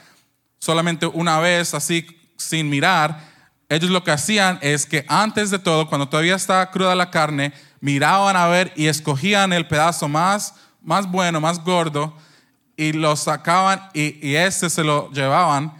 solamente 0.58 1.06
una 1.06 1.38
vez, 1.40 1.74
así 1.74 2.06
sin 2.38 2.70
mirar, 2.70 3.28
ellos 3.68 3.90
lo 3.90 4.02
que 4.02 4.12
hacían 4.12 4.58
es 4.62 4.86
que 4.86 5.04
antes 5.08 5.50
de 5.50 5.58
todo, 5.58 5.88
cuando 5.88 6.08
todavía 6.08 6.36
estaba 6.36 6.70
cruda 6.70 6.94
la 6.94 7.10
carne, 7.10 7.52
miraban 7.80 8.34
a 8.34 8.46
ver 8.46 8.72
y 8.76 8.86
escogían 8.86 9.52
el 9.52 9.68
pedazo 9.68 10.08
más, 10.08 10.54
más 10.80 11.06
bueno, 11.06 11.38
más 11.38 11.62
gordo, 11.62 12.16
y 12.78 12.92
lo 12.92 13.14
sacaban 13.14 13.90
y, 13.92 14.26
y 14.26 14.36
ese 14.36 14.70
se 14.70 14.84
lo 14.84 15.10
llevaban. 15.10 15.74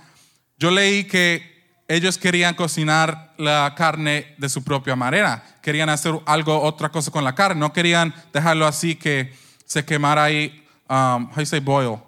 Yo 0.59 0.71
leí 0.71 1.05
que 1.05 1.58
ellos 1.89 2.19
querían 2.19 2.55
cocinar 2.55 3.33
la 3.39 3.75
carne 3.75 4.35
de 4.37 4.51
su 4.51 4.63
propia 4.63 4.95
manera. 4.95 5.43
Querían 5.63 5.89
hacer 5.89 6.15
algo, 6.27 6.61
otra 6.61 6.91
cosa 6.91 7.11
con 7.11 7.25
la 7.25 7.35
carne. 7.35 7.59
No 7.59 7.73
querían 7.73 8.15
dejarlo 8.31 8.67
así 8.67 8.95
que 8.95 9.35
se 9.65 9.85
quemara 9.87 10.25
ahí, 10.25 10.67
um, 10.89 11.31
how 11.31 11.39
you 11.39 11.47
say 11.47 11.61
boil? 11.61 11.99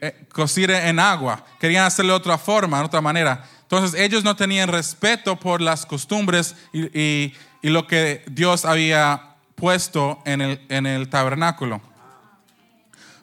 Eh, 0.00 0.26
cocir 0.32 0.70
en 0.70 0.98
agua. 0.98 1.44
Querían 1.60 1.84
hacerlo 1.84 2.14
de 2.14 2.18
otra 2.18 2.38
forma, 2.38 2.78
de 2.78 2.84
otra 2.86 3.02
manera. 3.02 3.44
Entonces 3.62 4.00
ellos 4.00 4.24
no 4.24 4.34
tenían 4.34 4.68
respeto 4.68 5.36
por 5.36 5.60
las 5.60 5.84
costumbres 5.84 6.56
y, 6.72 7.34
lo 7.62 7.86
que 7.86 8.22
Dios 8.26 8.66
había 8.66 9.36
puesto 9.54 10.22
en 10.26 10.42
el, 10.42 10.66
en 10.68 10.86
el 10.86 11.08
tabernáculo. 11.08 11.80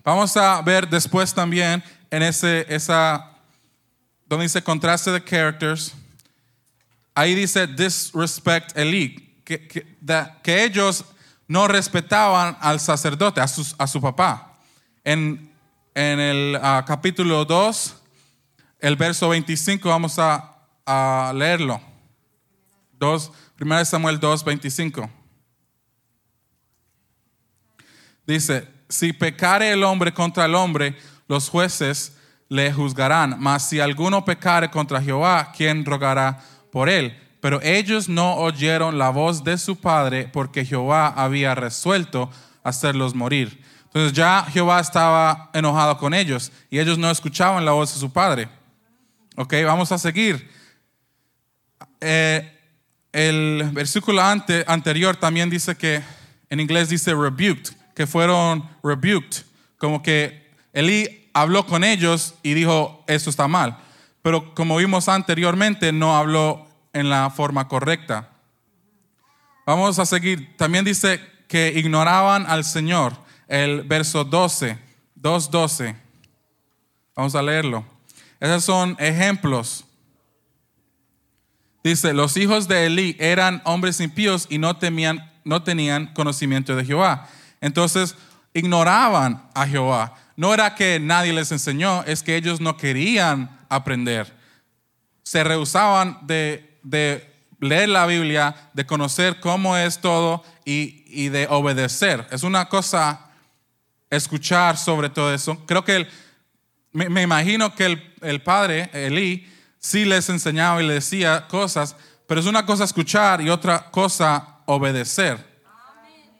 Vamos 0.04 0.36
a 0.38 0.62
ver 0.64 0.90
después 0.90 1.34
también 1.34 1.84
en 2.10 2.24
ese, 2.24 2.66
esa 2.68 3.31
donde 4.32 4.46
dice 4.46 4.64
contraste 4.64 5.12
de 5.12 5.22
characters, 5.22 5.94
ahí 7.14 7.36
dice 7.36 7.68
disrespect 7.68 8.78
elite, 8.78 9.42
que, 9.44 9.68
que, 9.68 10.64
ellos 10.64 11.04
no 11.50 11.68
respetaban 11.68 12.58
al 12.62 12.80
sacerdote, 12.80 13.42
a, 13.42 13.44
a 13.44 13.88
su 13.88 14.00
papá. 14.00 14.58
En, 15.04 15.54
en 15.94 16.20
el 16.22 16.58
ah, 16.64 16.86
capítulo 16.88 17.44
2, 17.44 17.96
el 18.80 18.96
verso 18.96 19.28
25, 19.28 19.90
vamos 19.90 20.18
a, 20.18 20.56
a 20.86 21.34
leerlo. 21.36 21.82
2, 23.00 23.32
1 23.60 23.84
Samuel 23.84 24.18
2, 24.18 24.46
25. 24.46 25.10
Dice, 28.26 28.66
si 28.88 29.12
pecare 29.12 29.74
el 29.74 29.84
hombre 29.84 30.14
contra 30.14 30.46
el 30.46 30.56
hombre, 30.56 30.96
los 31.28 31.50
jueces 31.50 32.14
le 32.52 32.70
juzgarán. 32.74 33.38
Mas 33.40 33.70
si 33.70 33.80
alguno 33.80 34.26
pecare 34.26 34.70
contra 34.70 35.02
Jehová, 35.02 35.54
¿quién 35.56 35.86
rogará 35.86 36.38
por 36.70 36.90
él? 36.90 37.18
Pero 37.40 37.62
ellos 37.62 38.10
no 38.10 38.36
oyeron 38.36 38.98
la 38.98 39.10
voz 39.10 39.42
de 39.46 39.58
su 39.58 39.80
padre 39.80 40.30
porque 40.34 40.66
Jehová 40.66 41.08
había 41.08 41.56
resuelto 41.56 42.30
hacerlos 42.62 43.16
morir. 43.16 43.64
Entonces 43.86 44.12
ya 44.12 44.46
Jehová 44.52 44.82
estaba 44.82 45.50
enojado 45.54 45.98
con 45.98 46.14
ellos 46.14 46.52
y 46.70 46.80
ellos 46.80 46.98
no 46.98 47.10
escuchaban 47.10 47.64
la 47.64 47.72
voz 47.72 47.94
de 47.94 48.02
su 48.02 48.12
padre. 48.12 48.50
Ok, 49.38 49.54
vamos 49.66 49.94
a 49.94 49.98
seguir. 49.98 50.52
Eh, 52.02 52.60
el 53.14 53.70
versículo 53.72 54.22
anterior 54.22 55.16
también 55.16 55.50
dice 55.50 55.78
que, 55.78 56.04
en 56.50 56.60
inglés 56.60 56.90
dice 56.90 57.14
rebuked, 57.14 57.70
que 57.96 58.06
fueron 58.06 58.70
rebuked, 58.84 59.46
como 59.78 60.04
que 60.04 60.52
Elí 60.74 61.21
habló 61.34 61.66
con 61.66 61.84
ellos 61.84 62.36
y 62.44 62.54
dijo, 62.54 63.04
eso 63.08 63.30
está 63.30 63.48
mal. 63.48 63.78
Pero 64.22 64.54
como 64.54 64.78
vimos 64.78 65.10
anteriormente, 65.10 65.92
no 65.92 66.16
habló 66.16 66.68
en 66.94 67.10
la 67.10 67.30
forma 67.30 67.68
correcta. 67.68 68.30
Vamos 69.66 70.00
a 70.00 70.06
seguir. 70.06 70.56
También 70.58 70.86
dice 70.86 71.22
que 71.48 71.74
ignoraban 71.76 72.46
al 72.48 72.64
Señor. 72.64 73.14
El 73.48 73.84
verso 73.84 74.24
12, 74.24 74.78
2.12. 75.20 75.96
Vamos 77.16 77.36
a 77.36 77.42
leerlo. 77.42 77.86
Esos 78.40 78.64
son 78.64 78.96
ejemplos. 79.00 79.86
Dice, 81.84 82.14
los 82.14 82.38
hijos 82.38 82.68
de 82.68 82.86
Elí 82.86 83.16
eran 83.20 83.62
hombres 83.66 84.00
impíos 84.00 84.48
y 84.50 84.58
no, 84.58 84.78
temían, 84.78 85.32
no 85.44 85.64
tenían 85.64 86.14
conocimiento 86.14 86.76
de 86.76 86.86
Jehová. 86.86 87.28
Entonces, 87.60 88.16
ignoraban 88.54 89.50
a 89.54 89.68
Jehová. 89.68 90.16
No 90.42 90.56
era 90.56 90.74
que 90.74 91.00
nadie 91.00 91.34
les 91.34 91.52
enseñó, 91.52 92.04
es 92.08 92.24
que 92.24 92.36
ellos 92.36 92.60
no 92.60 92.76
querían 92.76 93.60
aprender. 93.70 94.36
Se 95.22 95.44
rehusaban 95.44 96.18
de, 96.26 96.82
leer 97.60 97.90
la 97.90 98.08
Biblia, 98.08 98.56
de 98.74 98.84
conocer 98.88 99.40
cómo 99.40 99.78
es 99.78 100.02
todo 100.02 100.44
y, 100.66 101.30
de 101.30 101.46
obedecer. 101.48 102.26
Es 102.32 102.42
una 102.42 102.68
cosa 102.70 103.30
escuchar 104.10 104.78
sobre 104.78 105.12
todo 105.12 105.32
eso. 105.32 105.64
Creo 105.68 105.86
que 105.86 106.08
me, 106.92 107.22
imagino 107.22 107.76
que 107.76 107.86
el, 107.86 108.16
el 108.22 108.42
padre, 108.42 108.90
Elí, 108.94 109.48
sí 109.78 110.06
les 110.06 110.28
enseñaba 110.28 110.82
y 110.82 110.88
les 110.88 111.06
decía 111.06 111.46
cosas, 111.50 111.96
pero 112.26 112.42
es 112.42 112.48
una 112.48 112.66
cosa 112.66 112.84
escuchar 112.84 113.42
y 113.42 113.52
otra 113.52 113.92
cosa 113.92 114.64
obedecer. 114.66 115.38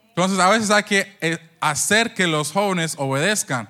Entonces 0.08 0.40
a 0.40 0.50
veces 0.50 0.70
hay 0.72 0.82
que 0.82 1.16
eh, 1.20 1.38
hacer 1.60 2.14
que 2.14 2.26
los 2.26 2.50
jóvenes 2.50 2.96
obedezcan. 2.98 3.68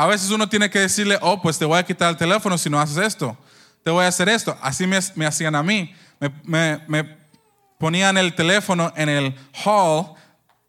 A 0.00 0.06
veces 0.06 0.30
uno 0.30 0.48
tiene 0.48 0.70
que 0.70 0.78
decirle, 0.78 1.18
oh, 1.20 1.42
pues 1.42 1.58
te 1.58 1.66
voy 1.66 1.76
a 1.76 1.82
quitar 1.82 2.08
el 2.08 2.16
teléfono 2.16 2.56
si 2.56 2.70
no 2.70 2.80
haces 2.80 2.96
esto. 2.96 3.36
Te 3.84 3.90
voy 3.90 4.06
a 4.06 4.08
hacer 4.08 4.30
esto. 4.30 4.56
Así 4.62 4.86
me, 4.86 5.26
hacían 5.26 5.54
a 5.54 5.62
mí. 5.62 5.94
Me, 6.42 7.18
ponían 7.78 8.16
el 8.16 8.34
teléfono 8.34 8.94
en 8.96 9.10
el 9.10 9.36
hall 9.62 10.14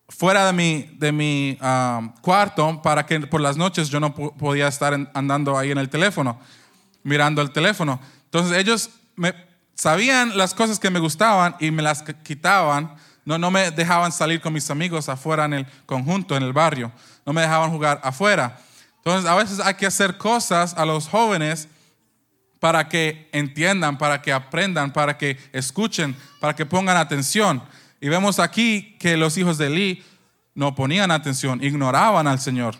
fuera 0.09 0.47
de 0.47 0.51
mi, 0.51 0.81
de 0.97 1.13
mi 1.13 1.57
um, 1.61 2.11
cuarto 2.19 2.81
para 2.81 3.05
que 3.05 3.21
por 3.21 3.39
las 3.39 3.55
noches 3.55 3.87
yo 3.87 4.01
no 4.01 4.13
podía 4.13 4.67
estar 4.67 4.93
andando 5.13 5.57
ahí 5.57 5.71
en 5.71 5.77
el 5.77 5.87
teléfono, 5.87 6.37
mirando 7.03 7.41
el 7.41 7.51
teléfono. 7.51 8.01
Entonces 8.25 8.57
ellos 8.57 8.89
me, 9.15 9.33
sabían 9.75 10.37
las 10.37 10.53
cosas 10.53 10.77
que 10.77 10.89
me 10.89 10.99
gustaban 10.99 11.55
y 11.61 11.71
me 11.71 11.81
las 11.81 12.03
quitaban 12.03 12.97
no, 13.23 13.37
no 13.37 13.51
me 13.51 13.71
dejaban 13.71 14.11
salir 14.11 14.41
con 14.41 14.51
mis 14.51 14.69
amigos 14.69 15.07
afuera 15.07 15.45
en 15.45 15.53
el 15.53 15.67
conjunto, 15.85 16.35
en 16.35 16.43
el 16.43 16.53
barrio. 16.53 16.91
No 17.25 17.33
me 17.33 17.41
dejaban 17.41 17.71
jugar 17.71 18.01
afuera. 18.03 18.59
Entonces, 19.03 19.29
a 19.29 19.35
veces 19.35 19.59
hay 19.59 19.73
que 19.73 19.87
hacer 19.87 20.17
cosas 20.17 20.75
a 20.75 20.85
los 20.85 21.07
jóvenes 21.07 21.67
para 22.59 22.87
que 22.87 23.27
entiendan, 23.31 23.97
para 23.97 24.21
que 24.21 24.31
aprendan, 24.31 24.93
para 24.93 25.17
que 25.17 25.39
escuchen, 25.51 26.15
para 26.39 26.55
que 26.55 26.65
pongan 26.65 26.97
atención. 26.97 27.63
Y 27.99 28.09
vemos 28.09 28.37
aquí 28.37 28.95
que 28.99 29.17
los 29.17 29.35
hijos 29.37 29.57
de 29.57 29.67
Eli 29.67 30.03
no 30.53 30.75
ponían 30.75 31.09
atención, 31.09 31.63
ignoraban 31.63 32.27
al 32.27 32.39
Señor. 32.39 32.75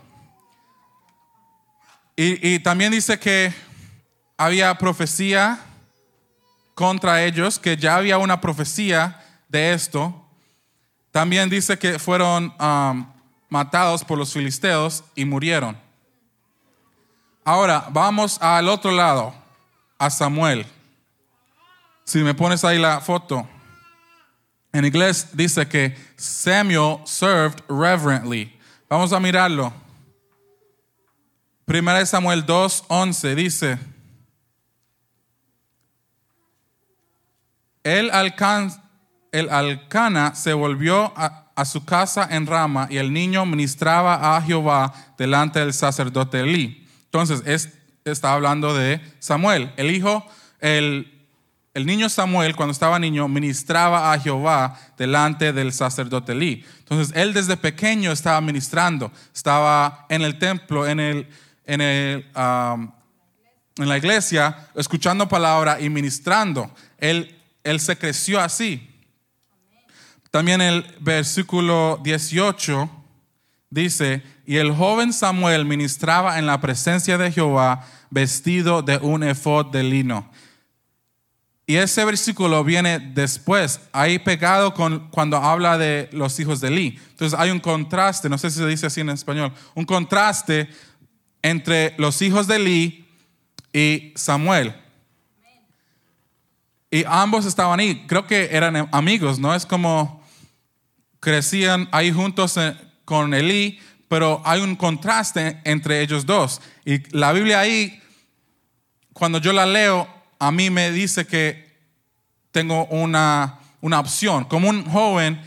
Y, 2.15 2.55
y 2.55 2.59
también 2.59 2.91
dice 2.91 3.17
que 3.17 3.51
había 4.37 4.75
profecía 4.77 5.59
contra 6.75 7.23
ellos, 7.23 7.57
que 7.57 7.77
ya 7.77 7.95
había 7.95 8.17
una 8.19 8.41
profecía 8.41 9.19
de 9.49 9.73
esto. 9.73 10.27
También 11.11 11.49
dice 11.49 11.77
que 11.77 11.99
fueron 11.99 12.53
matados 13.49 14.03
por 14.03 14.17
los 14.17 14.33
filisteos 14.33 15.03
y 15.15 15.25
murieron. 15.25 15.77
Ahora 17.51 17.87
vamos 17.89 18.41
al 18.41 18.69
otro 18.69 18.91
lado, 18.91 19.35
a 19.99 20.09
Samuel. 20.09 20.65
Si 22.05 22.19
me 22.19 22.33
pones 22.33 22.63
ahí 22.63 22.79
la 22.79 23.01
foto. 23.01 23.45
En 24.71 24.85
inglés 24.85 25.27
dice 25.33 25.67
que 25.67 25.97
Samuel 26.15 26.99
served 27.03 27.61
reverently. 27.67 28.57
Vamos 28.87 29.11
a 29.11 29.19
mirarlo. 29.19 29.73
Primera 31.65 31.99
de 31.99 32.05
Samuel 32.05 32.45
2:11 32.45 33.35
dice, 33.35 33.77
el, 37.83 38.09
el 39.33 39.49
Alcana 39.49 40.35
se 40.35 40.53
volvió 40.53 41.11
a, 41.17 41.51
a, 41.53 41.65
su 41.65 41.83
casa 41.83 42.29
en 42.31 42.47
Rama 42.47 42.87
y 42.89 42.95
el 42.95 43.11
niño 43.11 43.45
ministraba 43.45 44.37
a 44.37 44.41
Jehová 44.41 44.93
delante 45.17 45.59
del 45.59 45.73
sacerdote 45.73 46.39
Elí. 46.39 46.80
Entonces, 47.11 47.43
es, 47.45 47.73
está 48.05 48.31
hablando 48.31 48.73
de 48.73 49.01
Samuel. 49.19 49.73
El 49.75 49.91
hijo, 49.91 50.25
el, 50.61 51.11
el 51.73 51.85
niño 51.85 52.07
Samuel, 52.07 52.55
cuando 52.55 52.71
estaba 52.71 52.99
niño, 52.99 53.27
ministraba 53.27 54.13
a 54.13 54.17
Jehová 54.17 54.79
delante 54.97 55.51
del 55.51 55.73
sacerdote 55.73 56.31
Elí. 56.31 56.65
Entonces, 56.79 57.13
él 57.13 57.33
desde 57.33 57.57
pequeño 57.57 58.13
estaba 58.13 58.39
ministrando, 58.39 59.11
estaba 59.35 60.05
en 60.07 60.21
el 60.21 60.39
templo, 60.39 60.87
en, 60.87 61.01
el, 61.01 61.27
en, 61.65 61.81
el, 61.81 62.25
en 62.33 63.89
la 63.89 63.97
iglesia, 63.97 64.69
escuchando 64.73 65.27
palabra 65.27 65.81
y 65.81 65.89
ministrando. 65.89 66.71
Él, 66.97 67.37
él 67.65 67.81
se 67.81 67.97
creció 67.97 68.39
así. 68.39 68.89
También 70.29 70.61
el 70.61 70.85
versículo 71.01 71.99
18 72.01 73.00
dice, 73.71 74.21
y 74.45 74.57
el 74.57 74.71
joven 74.71 75.13
Samuel 75.13 75.65
ministraba 75.65 76.37
en 76.37 76.45
la 76.45 76.61
presencia 76.61 77.17
de 77.17 77.31
Jehová 77.31 77.87
vestido 78.11 78.83
de 78.83 78.97
un 78.97 79.23
efod 79.23 79.71
de 79.71 79.81
lino. 79.81 80.29
Y 81.65 81.77
ese 81.77 82.03
versículo 82.03 82.65
viene 82.65 82.99
después, 82.99 83.79
ahí 83.93 84.19
pegado 84.19 84.73
con 84.73 85.07
cuando 85.09 85.37
habla 85.37 85.77
de 85.77 86.09
los 86.11 86.37
hijos 86.39 86.59
de 86.59 86.67
Eli. 86.67 86.99
Entonces 87.11 87.39
hay 87.39 87.49
un 87.49 87.61
contraste, 87.61 88.27
no 88.27 88.37
sé 88.37 88.49
si 88.51 88.57
se 88.57 88.67
dice 88.67 88.87
así 88.87 88.99
en 88.99 89.09
español, 89.09 89.53
un 89.73 89.85
contraste 89.85 90.67
entre 91.41 91.95
los 91.97 92.21
hijos 92.21 92.47
de 92.47 92.57
Eli 92.57 93.07
y 93.71 94.11
Samuel. 94.17 94.75
Y 96.89 97.05
ambos 97.07 97.45
estaban 97.45 97.79
ahí, 97.79 98.05
creo 98.05 98.27
que 98.27 98.49
eran 98.51 98.89
amigos, 98.91 99.39
¿no? 99.39 99.55
Es 99.55 99.65
como 99.65 100.21
crecían 101.21 101.87
ahí 101.93 102.11
juntos 102.11 102.57
con 103.05 103.33
Elí, 103.33 103.79
pero 104.07 104.41
hay 104.45 104.61
un 104.61 104.75
contraste 104.75 105.61
entre 105.63 106.01
ellos 106.01 106.25
dos. 106.25 106.61
Y 106.85 106.99
la 107.15 107.31
Biblia 107.31 107.61
ahí, 107.61 108.01
cuando 109.13 109.37
yo 109.37 109.53
la 109.53 109.65
leo, 109.65 110.07
a 110.39 110.51
mí 110.51 110.69
me 110.69 110.91
dice 110.91 111.25
que 111.25 111.71
tengo 112.51 112.85
una, 112.87 113.59
una 113.79 113.99
opción. 113.99 114.45
Como 114.45 114.69
un 114.69 114.85
joven, 114.85 115.41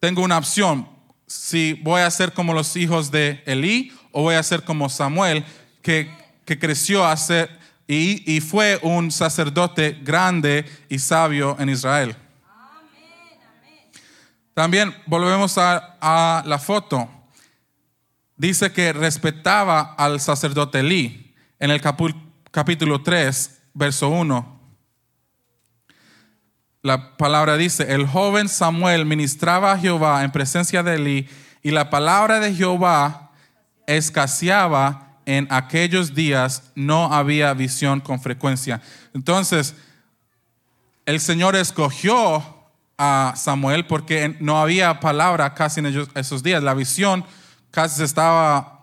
tengo 0.00 0.22
una 0.22 0.38
opción. 0.38 0.88
Si 1.26 1.74
voy 1.82 2.02
a 2.02 2.10
ser 2.10 2.32
como 2.32 2.52
los 2.52 2.76
hijos 2.76 3.10
de 3.10 3.42
Elí 3.46 3.92
o 4.10 4.22
voy 4.22 4.34
a 4.34 4.42
ser 4.42 4.62
como 4.64 4.88
Samuel, 4.88 5.44
que, 5.80 6.10
que 6.44 6.58
creció 6.58 7.06
a 7.06 7.16
y, 7.88 8.32
y, 8.32 8.40
fue 8.40 8.78
un 8.82 9.10
sacerdote 9.10 9.98
grande 10.02 10.64
y 10.88 10.98
sabio 10.98 11.56
en 11.58 11.68
Israel. 11.68 12.16
También 14.54 14.94
volvemos 15.06 15.56
a, 15.56 16.42
la 16.44 16.58
foto 16.58 17.08
dice 18.36 18.72
que 18.72 18.92
respetaba 18.92 19.94
al 19.96 20.20
sacerdote 20.20 20.80
Elí 20.80 21.34
en 21.58 21.70
el 21.70 21.80
capítulo 22.50 23.02
3, 23.02 23.62
verso 23.72 24.08
1. 24.08 24.60
La 26.82 27.16
palabra 27.16 27.56
dice, 27.56 27.94
el 27.94 28.06
joven 28.06 28.48
Samuel 28.48 29.06
ministraba 29.06 29.72
a 29.72 29.78
Jehová 29.78 30.24
en 30.24 30.32
presencia 30.32 30.82
de 30.82 30.96
Elí 30.96 31.28
y 31.62 31.70
la 31.70 31.88
palabra 31.88 32.40
de 32.40 32.52
Jehová 32.52 33.30
escaseaba 33.86 35.20
en 35.24 35.46
aquellos 35.50 36.14
días, 36.14 36.72
no 36.74 37.12
había 37.14 37.54
visión 37.54 38.00
con 38.00 38.20
frecuencia. 38.20 38.82
Entonces, 39.14 39.76
el 41.06 41.20
Señor 41.20 41.54
escogió 41.54 42.61
a 43.04 43.34
Samuel 43.34 43.84
porque 43.84 44.36
no 44.38 44.60
había 44.60 45.00
palabra 45.00 45.54
casi 45.54 45.80
en 45.80 45.86
esos 46.14 46.40
días. 46.40 46.62
La 46.62 46.72
visión 46.72 47.24
casi 47.72 47.96
se 47.96 48.04
estaba 48.04 48.80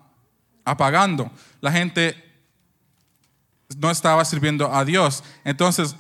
apagando. 0.66 1.32
La 1.62 1.72
gente 1.72 2.22
no 3.78 3.90
estaba 3.90 4.26
sirviendo 4.26 4.76
a 4.76 4.84
Dios. 4.84 5.24
Entonces, 5.46 5.96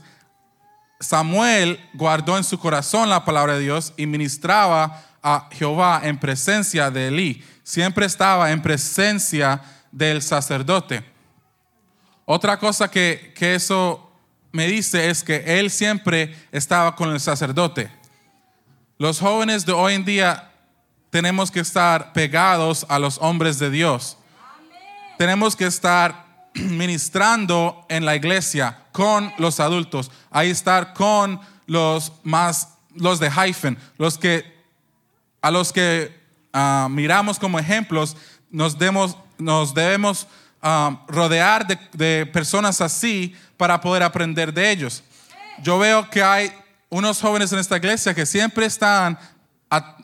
Samuel 0.99 1.79
guardó 1.93 2.37
en 2.37 2.43
su 2.43 2.59
corazón 2.59 3.09
la 3.09 3.23
palabra 3.23 3.53
de 3.53 3.61
Dios 3.61 3.93
y 3.95 4.05
ministraba 4.05 5.01
a 5.23 5.47
Jehová 5.53 6.01
en 6.03 6.19
presencia 6.19 6.91
de 6.91 7.07
Elí. 7.07 7.45
Siempre 7.63 8.05
estaba 8.05 8.51
en 8.51 8.61
presencia 8.61 9.61
del 9.93 10.21
sacerdote. 10.21 11.05
Otra 12.25 12.59
cosa 12.59 12.91
que, 12.91 13.33
que 13.33 13.55
eso 13.55 14.11
me 14.51 14.67
dice 14.67 15.09
es 15.09 15.23
que 15.23 15.57
él 15.57 15.71
siempre 15.71 16.35
estaba 16.51 16.97
con 16.97 17.11
el 17.11 17.21
sacerdote. 17.21 17.97
Los 19.01 19.21
jóvenes 19.21 19.65
de 19.65 19.71
hoy 19.71 19.93
en 19.93 20.03
día 20.03 20.51
tenemos 21.09 21.51
que 21.51 21.61
estar 21.61 22.11
pegados 22.11 22.85
a 22.89 22.99
los 22.99 23.17
hombres 23.19 23.57
de 23.57 23.69
Dios. 23.69 24.17
Tenemos 25.17 25.55
que 25.55 25.67
estar 25.67 26.25
ministrando 26.53 27.85
en 27.87 28.03
la 28.03 28.17
iglesia 28.17 28.77
con 28.91 29.31
los 29.37 29.61
adultos, 29.61 30.11
ahí 30.29 30.49
estar 30.49 30.93
con 30.93 31.39
los 31.65 32.11
más, 32.23 32.73
los 32.93 33.21
de 33.21 33.31
hyphen, 33.31 33.77
los 33.97 34.17
que, 34.17 34.43
a 35.41 35.49
los 35.49 35.71
que 35.71 36.13
uh, 36.53 36.89
miramos 36.89 37.39
como 37.39 37.57
ejemplos, 37.57 38.17
nos, 38.51 38.77
demos, 38.77 39.15
nos 39.37 39.73
debemos 39.73 40.27
uh, 40.61 40.97
rodear 41.07 41.65
de, 41.65 41.79
de 41.93 42.25
personas 42.25 42.81
así 42.81 43.33
para 43.55 43.79
poder 43.79 44.03
aprender 44.03 44.53
de 44.53 44.69
ellos. 44.69 45.05
Yo 45.63 45.79
veo 45.79 46.09
que 46.09 46.21
hay 46.21 46.51
unos 46.89 47.21
jóvenes 47.21 47.51
en 47.53 47.59
esta 47.59 47.77
iglesia 47.77 48.13
que 48.13 48.25
siempre 48.25 48.65
están 48.65 49.17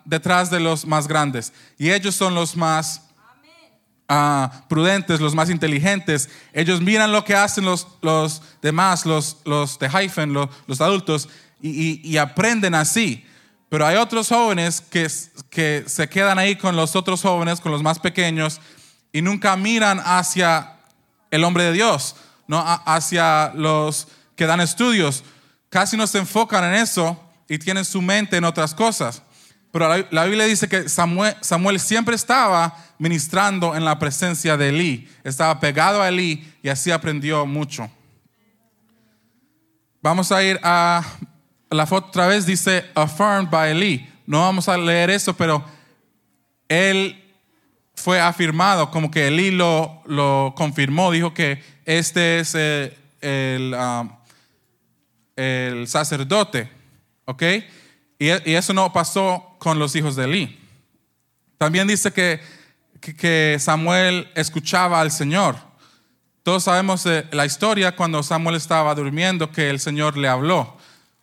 detrás 0.06 0.50
de 0.50 0.60
los 0.60 0.86
más 0.86 1.08
grandes. 1.08 1.52
Y 1.78 1.91
ellos 1.91 2.15
son 2.15 2.36
los 2.36 2.56
más 2.56 3.02
uh, 4.10 4.48
prudentes, 4.67 5.19
los 5.19 5.34
más 5.34 5.50
inteligentes. 5.50 6.30
Ellos 6.54 6.82
miran 6.82 7.12
lo 7.12 7.24
que 7.24 7.36
hacen 7.36 7.65
los, 7.65 7.88
los 8.02 8.41
demás, 8.62 9.06
los, 9.06 9.38
los 9.45 9.80
de 9.80 9.89
hyphen, 9.89 10.34
los, 10.34 10.50
los 10.67 10.82
adultos, 10.82 11.28
y, 11.62 11.69
y, 11.69 12.02
y, 12.04 12.17
aprenden 12.17 12.76
así. 12.76 13.26
Pero 13.69 13.88
hay 13.88 13.95
otros 13.95 14.28
jóvenes 14.30 14.82
que, 14.82 15.10
que 15.50 15.84
se 15.88 16.08
quedan 16.08 16.38
ahí 16.38 16.56
con 16.56 16.76
los 16.76 16.95
otros 16.95 17.21
jóvenes, 17.21 17.60
con 17.60 17.71
los 17.71 17.82
más 17.82 17.98
pequeños, 17.98 18.62
y 19.12 19.21
nunca 19.21 19.56
miran 19.56 20.00
hacia 20.04 20.76
el 21.32 21.43
hombre 21.43 21.63
de 21.63 21.74
Dios, 21.74 22.15
no 22.48 22.63
hacia 22.86 23.52
los 23.56 24.08
que 24.36 24.45
dan 24.45 24.62
estudios. 24.62 25.24
Casi 25.75 25.97
no 25.97 26.07
se 26.07 26.19
enfocan 26.19 26.63
en 26.63 26.75
eso 26.75 27.21
y 27.49 27.57
tienen 27.57 27.83
su 27.83 28.01
mente 28.01 28.38
en 28.38 28.45
otras 28.45 28.73
cosas. 28.73 29.21
Pero 29.73 30.07
la, 30.09 30.23
Biblia 30.23 30.45
dice 30.45 30.69
que 30.69 30.88
Samuel, 30.88 31.35
siempre 31.81 32.15
estaba 32.15 32.77
ministrando 32.97 33.75
en 33.75 33.83
la 33.83 33.99
presencia 33.99 34.55
de 34.55 34.69
Elí. 34.69 35.09
Estaba 35.25 35.59
pegado 35.59 36.01
a 36.01 36.07
Elí 36.07 36.49
y 36.63 36.69
así 36.69 36.91
aprendió 36.91 37.45
mucho. 37.45 37.91
Vamos 40.01 40.31
a 40.31 40.41
ir 40.43 40.61
a 40.63 41.03
la 41.69 41.85
foto 41.85 42.07
otra 42.07 42.27
vez. 42.27 42.45
Dice 42.45 42.85
affirmed 42.95 43.49
by 43.49 43.71
Elí. 43.71 44.09
No 44.25 44.39
vamos 44.39 44.69
a 44.69 44.77
leer 44.77 45.09
eso, 45.09 45.35
pero 45.35 45.61
él 46.69 47.21
fue 47.95 48.21
afirmado 48.21 48.89
como 48.91 49.11
que 49.11 49.27
Elí 49.27 49.51
lo, 49.51 50.01
lo 50.05 50.53
confirmó. 50.55 51.11
Dijo 51.11 51.33
que 51.33 51.61
este 51.83 52.39
es 52.39 52.55
el, 52.55 52.93
el, 53.19 53.73
um, 53.73 54.14
el 55.36 55.88
sacerdote. 55.88 56.69
¿Ok? 57.26 57.43
Y, 58.19 58.30
eso 58.30 58.74
no 58.74 58.91
pasó 58.93 59.56
con 59.60 59.80
los 59.80 59.95
hijos 59.95 60.15
de 60.15 60.26
Eli. 60.26 60.60
También 61.58 61.88
dice 61.88 62.12
que, 62.12 62.39
que 63.02 63.58
Samuel 63.60 64.30
escuchaba 64.36 65.02
al 65.02 65.12
Señor. 65.12 65.56
todos 66.43 66.63
sabemos 66.63 67.06
la 67.32 67.45
historia 67.45 67.95
cuando 67.95 68.21
Samuel 68.21 68.56
estaba 68.56 68.93
durmiendo 68.93 69.52
que 69.52 69.69
el 69.69 69.80
Señor 69.80 70.17
le 70.17 70.28
habló. 70.28 70.78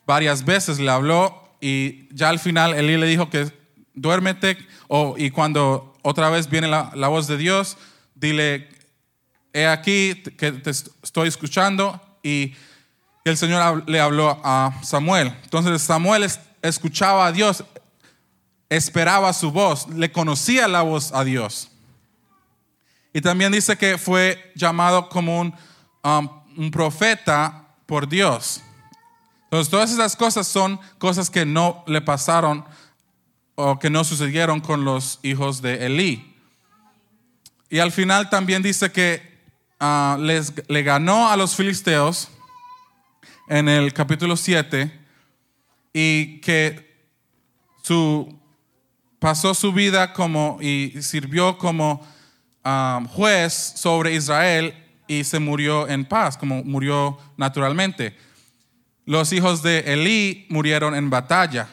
Varias 0.06 0.44
veces 0.44 0.80
le 0.80 0.90
habló 0.90 1.56
y 1.60 2.08
ya 2.14 2.28
al 2.28 2.40
final 2.40 2.74
Elí 2.74 2.96
le 2.96 3.06
dijo 3.06 3.30
que 3.30 3.52
duérmete 3.94 4.58
o, 4.88 5.14
y 5.16 5.30
cuando 5.30 5.96
otra 6.02 6.28
vez 6.28 6.50
viene 6.50 6.66
la, 6.66 6.90
la 6.94 7.08
voz 7.08 7.28
de 7.28 7.36
Dios, 7.36 7.76
dile, 8.16 8.68
he 9.52 9.66
aquí 9.66 10.14
que 10.36 10.52
te 10.52 10.70
estoy 10.70 11.28
escuchando 11.28 12.00
y 12.22 12.54
el 13.30 13.36
Señor 13.36 13.88
le 13.88 14.00
habló 14.00 14.40
a 14.44 14.72
Samuel. 14.82 15.36
Entonces 15.44 15.82
Samuel 15.82 16.28
escuchaba 16.60 17.26
a 17.26 17.32
Dios, 17.32 17.64
esperaba 18.68 19.32
su 19.32 19.52
voz, 19.52 19.88
le 19.88 20.10
conocía 20.10 20.66
la 20.68 20.82
voz 20.82 21.12
a 21.12 21.24
Dios. 21.24 21.70
Y 23.12 23.20
también 23.20 23.52
dice 23.52 23.76
que 23.76 23.98
fue 23.98 24.52
llamado 24.54 25.08
como 25.08 25.40
un, 25.40 25.54
um, 26.02 26.28
un 26.56 26.70
profeta 26.70 27.66
por 27.86 28.08
Dios. 28.08 28.62
Entonces, 29.44 29.70
todas 29.70 29.92
esas 29.92 30.16
cosas 30.16 30.48
son 30.48 30.80
cosas 30.98 31.28
que 31.28 31.44
no 31.44 31.84
le 31.86 32.00
pasaron 32.00 32.64
o 33.54 33.78
que 33.78 33.90
no 33.90 34.02
sucedieron 34.02 34.60
con 34.60 34.84
los 34.84 35.20
hijos 35.22 35.60
de 35.60 35.84
Elí. 35.84 36.34
Y 37.68 37.78
al 37.78 37.92
final 37.92 38.30
también 38.30 38.62
dice 38.62 38.90
que 38.90 39.42
uh, 39.78 40.16
les, 40.18 40.54
le 40.68 40.82
ganó 40.82 41.28
a 41.28 41.36
los 41.36 41.54
filisteos 41.54 42.30
en 43.58 43.68
el 43.68 43.92
capítulo 43.92 44.36
7 44.36 44.90
y 45.92 46.40
que 46.40 46.96
su, 47.82 48.38
pasó 49.18 49.54
su 49.54 49.72
vida 49.72 50.12
como 50.12 50.58
y 50.60 51.02
sirvió 51.02 51.58
como 51.58 52.04
Um, 52.64 53.08
juez 53.08 53.52
sobre 53.52 54.14
Israel 54.14 54.72
y 55.08 55.24
se 55.24 55.40
murió 55.40 55.88
en 55.88 56.04
paz, 56.04 56.36
como 56.36 56.62
murió 56.62 57.18
naturalmente. 57.36 58.16
Los 59.04 59.32
hijos 59.32 59.64
de 59.64 59.80
Elí 59.92 60.46
murieron 60.48 60.94
en 60.94 61.10
batalla. 61.10 61.66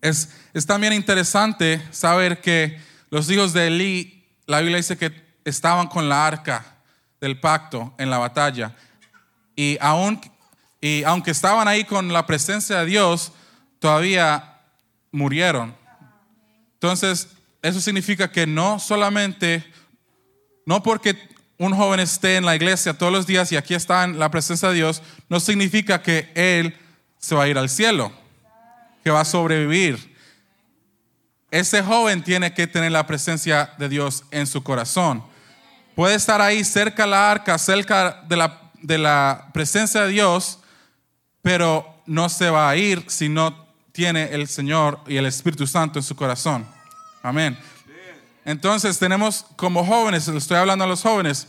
Es, 0.00 0.34
es 0.52 0.66
también 0.66 0.92
interesante 0.92 1.80
saber 1.92 2.40
que 2.40 2.80
los 3.10 3.30
hijos 3.30 3.52
de 3.52 3.68
Elí, 3.68 4.26
la 4.46 4.58
Biblia 4.58 4.78
dice 4.78 4.98
que 4.98 5.12
estaban 5.44 5.86
con 5.86 6.08
la 6.08 6.26
arca 6.26 6.78
del 7.20 7.38
pacto 7.38 7.94
en 7.98 8.10
la 8.10 8.18
batalla. 8.18 8.74
Y, 9.60 9.76
aún, 9.82 10.18
y 10.80 11.04
aunque 11.04 11.32
estaban 11.32 11.68
ahí 11.68 11.84
con 11.84 12.14
la 12.14 12.24
presencia 12.24 12.78
de 12.78 12.86
Dios, 12.86 13.30
todavía 13.78 14.56
murieron. 15.12 15.76
Entonces, 16.72 17.28
eso 17.60 17.78
significa 17.78 18.32
que 18.32 18.46
no 18.46 18.78
solamente, 18.78 19.70
no 20.64 20.82
porque 20.82 21.14
un 21.58 21.76
joven 21.76 22.00
esté 22.00 22.36
en 22.36 22.46
la 22.46 22.56
iglesia 22.56 22.96
todos 22.96 23.12
los 23.12 23.26
días 23.26 23.52
y 23.52 23.58
aquí 23.58 23.74
está 23.74 24.04
en 24.04 24.18
la 24.18 24.30
presencia 24.30 24.70
de 24.70 24.76
Dios, 24.76 25.02
no 25.28 25.38
significa 25.40 26.00
que 26.00 26.30
él 26.34 26.74
se 27.18 27.34
va 27.34 27.42
a 27.42 27.48
ir 27.48 27.58
al 27.58 27.68
cielo, 27.68 28.12
que 29.04 29.10
va 29.10 29.20
a 29.20 29.26
sobrevivir. 29.26 30.16
Ese 31.50 31.82
joven 31.82 32.24
tiene 32.24 32.54
que 32.54 32.66
tener 32.66 32.92
la 32.92 33.06
presencia 33.06 33.74
de 33.76 33.90
Dios 33.90 34.24
en 34.30 34.46
su 34.46 34.62
corazón. 34.62 35.22
Puede 35.94 36.14
estar 36.14 36.40
ahí 36.40 36.64
cerca 36.64 37.02
de 37.02 37.10
la 37.10 37.30
arca, 37.30 37.58
cerca 37.58 38.22
de 38.26 38.38
la, 38.38 38.69
de 38.82 38.98
la 38.98 39.50
presencia 39.52 40.02
de 40.02 40.12
Dios, 40.12 40.58
pero 41.42 42.02
no 42.06 42.28
se 42.28 42.50
va 42.50 42.68
a 42.68 42.76
ir 42.76 43.04
si 43.08 43.28
no 43.28 43.66
tiene 43.92 44.32
el 44.32 44.48
Señor 44.48 45.00
y 45.06 45.16
el 45.16 45.26
Espíritu 45.26 45.66
Santo 45.66 45.98
en 45.98 46.02
su 46.02 46.16
corazón. 46.16 46.66
Amén. 47.22 47.58
Entonces 48.44 48.98
tenemos 48.98 49.44
como 49.56 49.84
jóvenes, 49.84 50.26
le 50.28 50.38
estoy 50.38 50.56
hablando 50.56 50.84
a 50.84 50.88
los 50.88 51.02
jóvenes, 51.02 51.48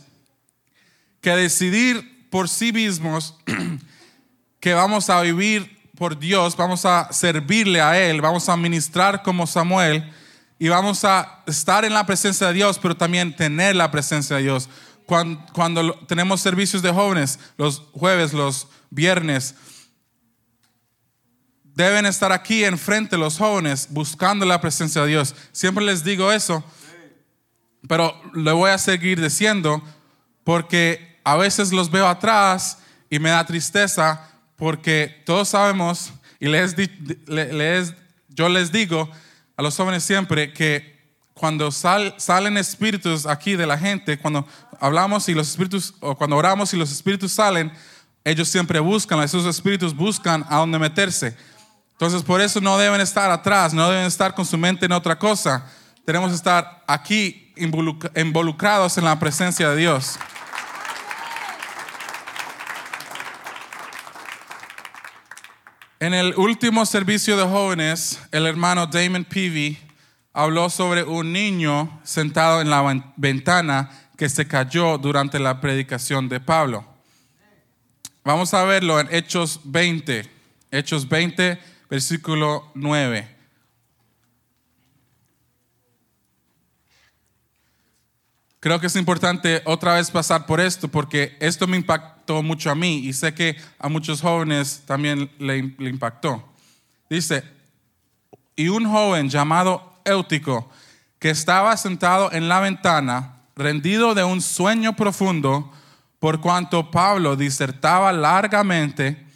que 1.20 1.30
decidir 1.30 2.28
por 2.30 2.48
sí 2.48 2.72
mismos 2.72 3.36
que 4.60 4.74
vamos 4.74 5.08
a 5.10 5.20
vivir 5.20 5.80
por 5.96 6.18
Dios, 6.18 6.56
vamos 6.56 6.84
a 6.84 7.12
servirle 7.12 7.80
a 7.80 7.98
Él, 7.98 8.20
vamos 8.20 8.48
a 8.48 8.56
ministrar 8.56 9.22
como 9.22 9.46
Samuel 9.46 10.12
y 10.58 10.68
vamos 10.68 11.04
a 11.04 11.42
estar 11.46 11.84
en 11.84 11.94
la 11.94 12.06
presencia 12.06 12.48
de 12.48 12.54
Dios, 12.54 12.78
pero 12.78 12.96
también 12.96 13.34
tener 13.34 13.76
la 13.76 13.90
presencia 13.90 14.36
de 14.36 14.42
Dios. 14.42 14.68
Cuando, 15.52 15.94
tenemos 16.06 16.40
servicios 16.40 16.80
de 16.80 16.90
jóvenes, 16.90 17.38
los 17.58 17.82
jueves, 17.92 18.32
los 18.32 18.66
viernes, 18.88 19.54
deben 21.64 22.06
estar 22.06 22.32
aquí 22.32 22.64
enfrente 22.64 23.18
los 23.18 23.36
jóvenes 23.36 23.88
buscando 23.90 24.46
la 24.46 24.58
presencia 24.58 25.02
de 25.02 25.08
Dios. 25.08 25.34
Siempre 25.52 25.84
les 25.84 26.02
digo 26.02 26.32
eso, 26.32 26.64
pero 27.86 28.18
le 28.32 28.52
voy 28.52 28.70
a 28.70 28.78
seguir 28.78 29.20
diciendo 29.20 29.82
porque 30.44 31.20
a 31.24 31.36
veces 31.36 31.72
los 31.72 31.90
veo 31.90 32.08
atrás 32.08 32.78
y 33.10 33.18
me 33.18 33.28
da 33.28 33.44
tristeza 33.44 34.30
porque 34.56 35.22
todos 35.26 35.50
sabemos 35.50 36.10
y 36.40 36.48
les, 36.48 36.74
yo 38.30 38.48
les 38.48 38.72
digo 38.72 39.10
a 39.58 39.62
los 39.62 39.76
jóvenes 39.76 40.04
siempre 40.04 40.54
que 40.54 40.92
cuando 41.34 41.72
salen 41.72 42.56
espíritus 42.56 43.26
aquí 43.26 43.56
de 43.56 43.66
la 43.66 43.76
gente, 43.76 44.16
cuando 44.16 44.46
hablamos 44.82 45.28
y 45.28 45.34
los 45.34 45.48
espíritus, 45.48 45.94
o 46.00 46.16
cuando 46.16 46.36
oramos 46.36 46.74
y 46.74 46.76
los 46.76 46.90
espíritus 46.90 47.30
salen, 47.32 47.72
ellos 48.24 48.48
siempre 48.48 48.80
buscan, 48.80 49.20
esos 49.20 49.46
espíritus 49.46 49.94
buscan 49.94 50.44
a 50.48 50.56
dónde 50.56 50.76
meterse. 50.76 51.36
Entonces, 51.92 52.24
por 52.24 52.40
eso 52.40 52.60
no 52.60 52.76
deben 52.76 53.00
estar 53.00 53.30
atrás, 53.30 53.72
no 53.72 53.88
deben 53.88 54.06
estar 54.06 54.34
con 54.34 54.44
su 54.44 54.58
mente 54.58 54.86
en 54.86 54.92
otra 54.92 55.16
cosa. 55.16 55.64
Tenemos 56.04 56.30
que 56.30 56.34
estar 56.34 56.82
aquí 56.88 57.52
involucrados 57.56 58.98
en 58.98 59.04
la 59.04 59.20
presencia 59.20 59.70
de 59.70 59.76
Dios. 59.76 60.18
En 66.00 66.12
el 66.12 66.34
último 66.36 66.84
servicio 66.86 67.36
de 67.36 67.44
jóvenes, 67.44 68.18
el 68.32 68.46
hermano 68.46 68.88
Damon 68.88 69.24
Peavy 69.24 69.78
habló 70.32 70.68
sobre 70.70 71.04
un 71.04 71.32
niño 71.32 72.00
sentado 72.02 72.60
en 72.60 72.68
la 72.68 72.82
ventana 73.16 74.01
que 74.22 74.28
se 74.28 74.46
cayó 74.46 74.98
durante 74.98 75.40
la 75.40 75.60
predicación 75.60 76.28
de 76.28 76.38
Pablo. 76.38 76.84
Vamos 78.22 78.54
a 78.54 78.62
verlo 78.62 79.00
en 79.00 79.12
Hechos 79.12 79.58
20. 79.64 80.30
Hechos 80.70 81.08
20, 81.08 81.58
versículo 81.90 82.70
9. 82.76 83.28
Creo 88.60 88.78
que 88.78 88.86
es 88.86 88.94
importante 88.94 89.60
otra 89.64 89.94
vez 89.94 90.08
pasar 90.08 90.46
por 90.46 90.60
esto 90.60 90.86
porque 90.86 91.36
esto 91.40 91.66
me 91.66 91.76
impactó 91.76 92.44
mucho 92.44 92.70
a 92.70 92.76
mí 92.76 92.98
y 92.98 93.12
sé 93.14 93.34
que 93.34 93.56
a 93.76 93.88
muchos 93.88 94.20
jóvenes 94.20 94.84
también 94.86 95.32
le, 95.40 95.58
impactó. 95.58 96.48
Dice, 97.10 97.42
y 98.54 98.68
un 98.68 98.88
joven 98.88 99.28
llamado 99.28 100.00
Éutico 100.04 100.70
que 101.18 101.30
estaba 101.30 101.76
sentado 101.76 102.30
en 102.30 102.48
la 102.48 102.60
ventana, 102.60 103.41
rendido 103.56 104.14
de 104.14 104.24
un 104.24 104.40
sueño 104.40 104.94
profundo, 104.94 105.72
por 106.18 106.40
cuanto 106.40 106.90
Pablo 106.90 107.36
disertaba 107.36 108.12
largamente, 108.12 109.26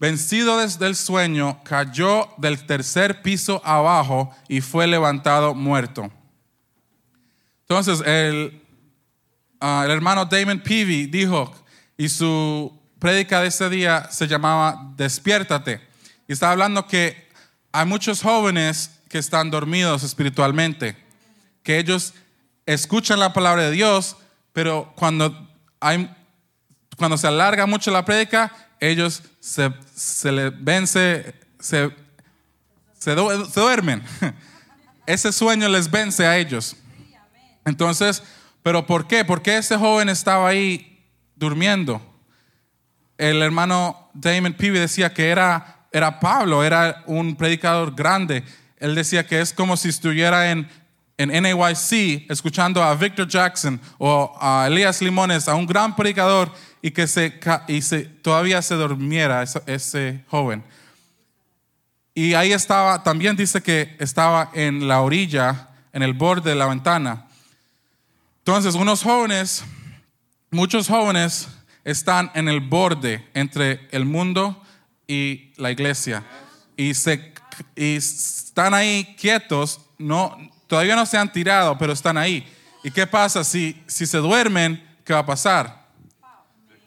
Vencido 0.00 0.58
desde 0.58 0.86
el 0.86 0.94
sueño, 0.94 1.60
cayó 1.64 2.28
del 2.36 2.64
tercer 2.66 3.20
piso 3.20 3.60
abajo 3.64 4.32
y 4.46 4.60
fue 4.60 4.86
levantado 4.86 5.54
muerto. 5.56 6.08
Entonces, 7.62 8.00
el, 8.06 8.62
ah, 9.60 9.82
el 9.84 9.90
hermano 9.90 10.24
Damon 10.24 10.60
Peavy 10.60 11.06
dijo, 11.06 11.52
y 11.96 12.08
su 12.08 12.72
prédica 13.00 13.40
de 13.40 13.48
ese 13.48 13.68
día 13.68 14.08
se 14.10 14.28
llamaba 14.28 14.92
Despiértate. 14.96 15.80
Y 16.28 16.32
está 16.32 16.52
hablando 16.52 16.86
que 16.86 17.28
hay 17.72 17.84
muchos 17.84 18.22
jóvenes 18.22 19.00
que 19.08 19.18
están 19.18 19.50
dormidos 19.50 20.04
espiritualmente, 20.04 20.96
que 21.64 21.78
ellos 21.78 22.14
escuchan 22.68 23.18
la 23.18 23.32
palabra 23.32 23.62
de 23.62 23.70
Dios, 23.70 24.16
pero 24.52 24.92
cuando, 24.94 25.48
hay, 25.80 26.14
cuando 26.98 27.16
se 27.16 27.26
alarga 27.26 27.66
mucho 27.66 27.90
la 27.90 28.04
prédica, 28.04 28.52
ellos 28.78 29.22
se, 29.40 29.72
se 29.94 30.30
les 30.30 30.52
vence, 30.62 31.34
se, 31.58 31.90
se, 32.98 33.14
duermen. 33.14 34.04
Ese 35.06 35.32
sueño 35.32 35.66
les 35.70 35.90
vence 35.90 36.26
a 36.26 36.36
ellos. 36.36 36.76
Entonces, 37.64 38.22
¿pero 38.62 38.86
por 38.86 39.06
qué? 39.06 39.24
Porque 39.24 39.56
ese 39.56 39.78
joven 39.78 40.10
estaba 40.10 40.48
ahí 40.48 41.06
durmiendo. 41.36 42.02
El 43.16 43.40
hermano 43.40 44.10
Damon 44.12 44.52
Peavy 44.52 44.78
decía 44.78 45.14
que 45.14 45.30
era, 45.30 45.86
era 45.90 46.20
Pablo, 46.20 46.62
era 46.62 47.02
un 47.06 47.34
predicador 47.36 47.94
grande. 47.94 48.44
Él 48.76 48.94
decía 48.94 49.26
que 49.26 49.40
es 49.40 49.54
como 49.54 49.78
si 49.78 49.88
estuviera 49.88 50.50
en, 50.50 50.68
en 51.18 51.30
NAYC 51.30 52.30
escuchando 52.30 52.82
a 52.82 52.94
Victor 52.94 53.28
Jackson 53.28 53.78
o 53.98 54.34
a 54.40 54.66
Elías 54.68 55.02
Limones, 55.02 55.48
a 55.48 55.54
un 55.54 55.66
gran 55.66 55.94
predicador 55.94 56.50
y 56.80 56.90
que 56.90 57.06
se, 57.06 57.38
y 57.66 57.82
se, 57.82 58.04
todavía 58.04 58.62
se 58.62 58.76
durmiera 58.76 59.42
ese, 59.42 59.60
ese 59.66 60.24
joven. 60.28 60.64
Y 62.14 62.32
ahí 62.32 62.52
estaba, 62.52 63.02
también 63.02 63.36
dice 63.36 63.62
que 63.62 63.94
estaba 63.98 64.50
en 64.54 64.88
la 64.88 65.02
orilla, 65.02 65.68
en 65.92 66.02
el 66.02 66.14
borde 66.14 66.50
de 66.50 66.56
la 66.56 66.66
ventana. 66.66 67.26
Entonces, 68.38 68.74
unos 68.74 69.02
jóvenes 69.02 69.64
muchos 70.50 70.88
jóvenes 70.88 71.48
están 71.84 72.30
en 72.34 72.48
el 72.48 72.60
borde 72.60 73.26
entre 73.34 73.86
el 73.90 74.04
mundo 74.04 74.62
y 75.06 75.52
la 75.56 75.70
iglesia. 75.70 76.24
Y, 76.76 76.94
se, 76.94 77.32
y 77.76 77.96
están 77.96 78.74
ahí 78.74 79.16
quietos, 79.18 79.80
no, 79.98 80.36
todavía 80.68 80.94
no 80.94 81.04
se 81.06 81.18
han 81.18 81.32
tirado, 81.32 81.76
pero 81.76 81.92
están 81.92 82.16
ahí. 82.16 82.46
¿Y 82.84 82.92
qué 82.92 83.06
pasa 83.06 83.42
si, 83.42 83.82
si 83.88 84.06
se 84.06 84.18
duermen? 84.18 84.86
¿Qué 85.04 85.12
va 85.12 85.20
a 85.20 85.26
pasar? 85.26 85.88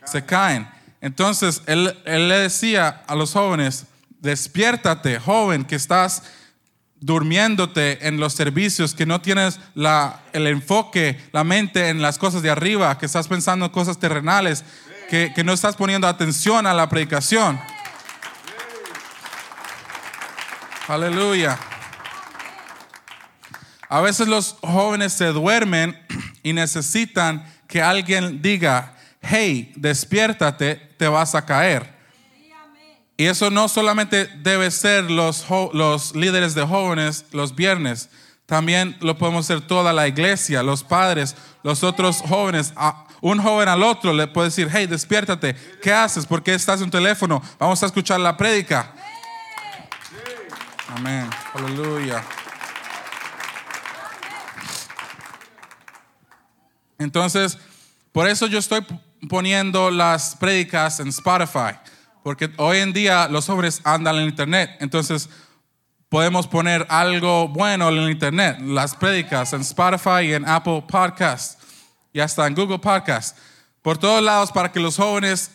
Se 0.05 0.23
caen. 0.23 0.69
Entonces, 1.01 1.63
él, 1.65 1.99
él 2.05 2.29
le 2.29 2.37
decía 2.37 3.03
a 3.07 3.15
los 3.15 3.33
jóvenes, 3.33 3.85
despiértate, 4.19 5.19
joven, 5.19 5.65
que 5.65 5.75
estás 5.75 6.23
durmiéndote 6.99 8.07
en 8.07 8.19
los 8.19 8.33
servicios, 8.33 8.93
que 8.93 9.07
no 9.07 9.19
tienes 9.21 9.59
la, 9.73 10.21
el 10.33 10.45
enfoque, 10.45 11.19
la 11.33 11.43
mente 11.43 11.89
en 11.89 12.01
las 12.01 12.19
cosas 12.19 12.43
de 12.43 12.51
arriba, 12.51 12.97
que 12.99 13.07
estás 13.07 13.27
pensando 13.27 13.65
en 13.65 13.71
cosas 13.71 13.99
terrenales, 13.99 14.63
que, 15.09 15.33
que 15.35 15.43
no 15.43 15.51
estás 15.51 15.75
poniendo 15.75 16.07
atención 16.07 16.67
a 16.67 16.73
la 16.75 16.87
predicación. 16.87 17.59
Aleluya. 20.87 21.57
A 23.91 23.99
veces 23.99 24.29
los 24.29 24.55
jóvenes 24.61 25.11
se 25.11 25.25
duermen 25.33 25.99
y 26.43 26.53
necesitan 26.53 27.45
que 27.67 27.81
alguien 27.81 28.41
diga, 28.41 28.95
hey, 29.21 29.73
despiértate, 29.75 30.75
te 30.95 31.09
vas 31.09 31.35
a 31.35 31.45
caer. 31.45 31.93
Y 33.17 33.25
eso 33.25 33.49
no 33.49 33.67
solamente 33.67 34.27
debe 34.27 34.71
ser 34.71 35.11
los, 35.11 35.45
los 35.73 36.15
líderes 36.15 36.55
de 36.55 36.65
jóvenes 36.65 37.25
los 37.33 37.53
viernes, 37.53 38.09
también 38.45 38.95
lo 39.01 39.17
podemos 39.17 39.45
hacer 39.45 39.67
toda 39.67 39.91
la 39.91 40.07
iglesia, 40.07 40.63
los 40.63 40.85
padres, 40.85 41.35
los 41.61 41.83
otros 41.83 42.21
jóvenes. 42.21 42.73
un 43.19 43.43
joven 43.43 43.67
al 43.67 43.83
otro 43.83 44.13
le 44.13 44.27
puede 44.27 44.47
decir, 44.47 44.69
hey, 44.71 44.87
despiértate, 44.87 45.53
¿qué 45.81 45.91
haces? 45.91 46.25
¿Por 46.25 46.41
qué 46.41 46.53
estás 46.53 46.79
en 46.79 46.85
un 46.85 46.91
teléfono? 46.91 47.43
Vamos 47.59 47.83
a 47.83 47.87
escuchar 47.87 48.21
la 48.21 48.37
prédica. 48.37 48.93
Amén. 50.95 51.29
Aleluya. 51.53 52.23
Entonces, 57.01 57.57
por 58.11 58.27
eso 58.27 58.47
yo 58.47 58.59
estoy 58.59 58.85
poniendo 59.29 59.91
las 59.91 60.35
prédicas 60.35 60.99
en 60.99 61.07
Spotify, 61.09 61.77
porque 62.23 62.51
hoy 62.57 62.77
en 62.77 62.93
día 62.93 63.27
los 63.27 63.49
hombres 63.49 63.81
andan 63.83 64.17
en 64.17 64.29
internet, 64.29 64.71
entonces 64.79 65.29
podemos 66.09 66.47
poner 66.47 66.85
algo 66.89 67.47
bueno 67.47 67.89
en 67.89 68.09
internet, 68.09 68.57
las 68.61 68.95
prédicas 68.95 69.53
en 69.53 69.61
Spotify 69.61 70.25
y 70.25 70.33
en 70.33 70.47
Apple 70.47 70.83
Podcasts 70.87 71.57
y 72.11 72.19
hasta 72.19 72.45
en 72.47 72.55
Google 72.55 72.79
Podcasts, 72.79 73.39
por 73.81 73.97
todos 73.97 74.21
lados 74.21 74.51
para 74.51 74.71
que 74.71 74.79
los 74.79 74.97
jóvenes 74.97 75.51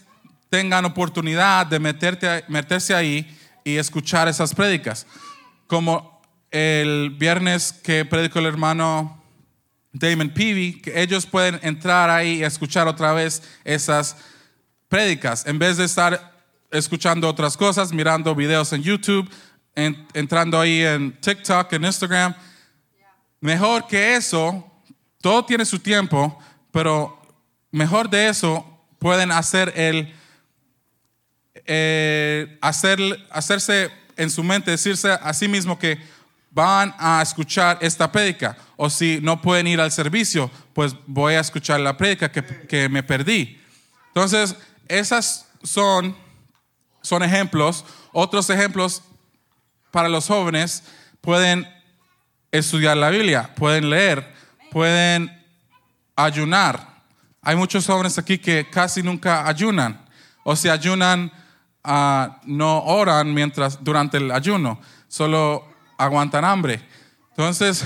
tengan 0.49 0.85
oportunidad 0.85 1.67
de 1.67 1.79
meterse 1.79 2.95
ahí 2.95 3.39
y 3.65 3.77
escuchar 3.77 4.29
esas 4.29 4.55
prédicas. 4.55 5.07
Como 5.67 6.23
el 6.51 7.11
viernes 7.11 7.73
que 7.73 8.05
predicó 8.05 8.39
el 8.39 8.47
hermano 8.47 9.23
Damon 9.99 10.31
Peavy, 10.31 10.81
que 10.81 11.01
ellos 11.01 11.27
pueden 11.27 11.59
entrar 11.63 12.11
ahí 12.11 12.39
y 12.39 12.45
escuchar 12.45 12.87
otra 12.87 13.13
vez 13.13 13.43
esas 13.65 14.17
prédicas, 14.89 15.47
en 15.47 15.59
vez 15.59 15.77
de 15.79 15.85
estar 15.85 16.33
escuchando 16.71 17.29
otras 17.29 17.57
cosas, 17.57 17.93
mirando 17.93 18.35
videos 18.35 18.73
en 18.73 18.83
YouTube, 18.83 19.29
entrando 19.75 20.61
ahí 20.61 20.83
en 20.83 21.13
TikTok, 21.21 21.73
en 21.73 21.85
Instagram. 21.85 22.35
Mejor 23.41 23.87
que 23.87 24.17
eso, 24.17 24.71
todo 25.21 25.45
tiene 25.45 25.65
su 25.65 25.79
tiempo, 25.79 26.39
pero 26.71 27.21
mejor 27.71 28.11
de 28.11 28.29
eso 28.29 28.65
pueden 28.99 29.33
hacer 29.33 29.73
el 29.77 30.15
eh, 31.65 32.59
hacer, 32.61 32.99
hacerse 33.31 33.91
en 34.17 34.31
su 34.31 34.45
mente, 34.45 34.71
decirse 34.71 35.11
a 35.11 35.33
sí 35.33 35.49
mismo 35.49 35.79
que 35.79 35.99
van 36.57 36.95
a 36.99 37.21
escuchar 37.21 37.77
esta 37.83 38.11
prédica. 38.11 38.57
O 38.77 38.89
si 38.89 39.21
no 39.21 39.43
pueden 39.43 39.67
ir 39.67 39.79
al 39.79 39.93
servicio, 39.93 40.51
pues 40.73 40.97
voy 41.07 41.35
a 41.35 41.41
escuchar 41.41 41.81
la 41.81 41.99
prédica 41.99 42.33
que, 42.33 42.89
me 42.89 43.03
perdí. 43.03 43.61
Entonces, 44.09 44.57
esas 44.89 45.47
son, 45.63 46.17
son 47.03 47.23
ejemplos. 47.23 47.85
Otros 48.11 48.49
ejemplos 48.49 49.03
para 49.91 50.09
los 50.09 50.29
jóvenes 50.29 50.83
pueden 51.21 51.69
estudiar 52.51 52.97
la 52.97 53.11
Biblia, 53.11 53.55
pueden 53.55 53.91
leer, 53.91 54.35
pueden 54.71 55.31
ayunar. 56.17 57.03
Hay 57.43 57.55
muchos 57.55 57.87
jóvenes 57.87 58.17
aquí 58.17 58.39
que 58.39 58.67
casi 58.71 59.03
nunca 59.03 59.47
ayunan. 59.47 60.01
O 60.43 60.57
si 60.57 60.71
ayunan, 60.71 61.31
ah, 61.85 62.41
no 62.47 62.83
oran 62.85 63.35
mientras, 63.35 63.85
durante 63.85 64.17
el 64.17 64.31
ayuno. 64.31 64.81
Solo 65.07 65.76
aguantan 65.97 66.45
hambre. 66.45 66.81
Entonces, 67.31 67.85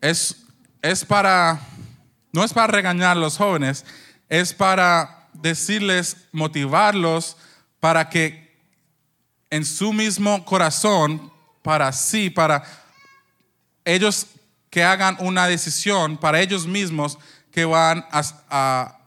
es, 0.00 0.36
es 0.82 1.04
para, 1.04 1.60
no 2.32 2.44
es 2.44 2.52
para 2.52 2.66
regañar 2.66 3.16
a 3.16 3.20
los 3.20 3.36
jóvenes, 3.36 3.84
es 4.28 4.52
para 4.52 5.28
decirles, 5.32 6.16
motivarlos 6.32 7.36
para 7.80 8.08
que 8.08 8.48
en 9.50 9.64
su 9.64 9.92
mismo 9.92 10.44
corazón, 10.44 11.32
para 11.62 11.92
sí, 11.92 12.28
para 12.28 12.62
ellos 13.84 14.26
que 14.70 14.84
hagan 14.84 15.16
una 15.20 15.46
decisión 15.46 16.18
para 16.18 16.40
ellos 16.40 16.66
mismos 16.66 17.18
que 17.50 17.64
van 17.64 18.04
a, 18.10 18.98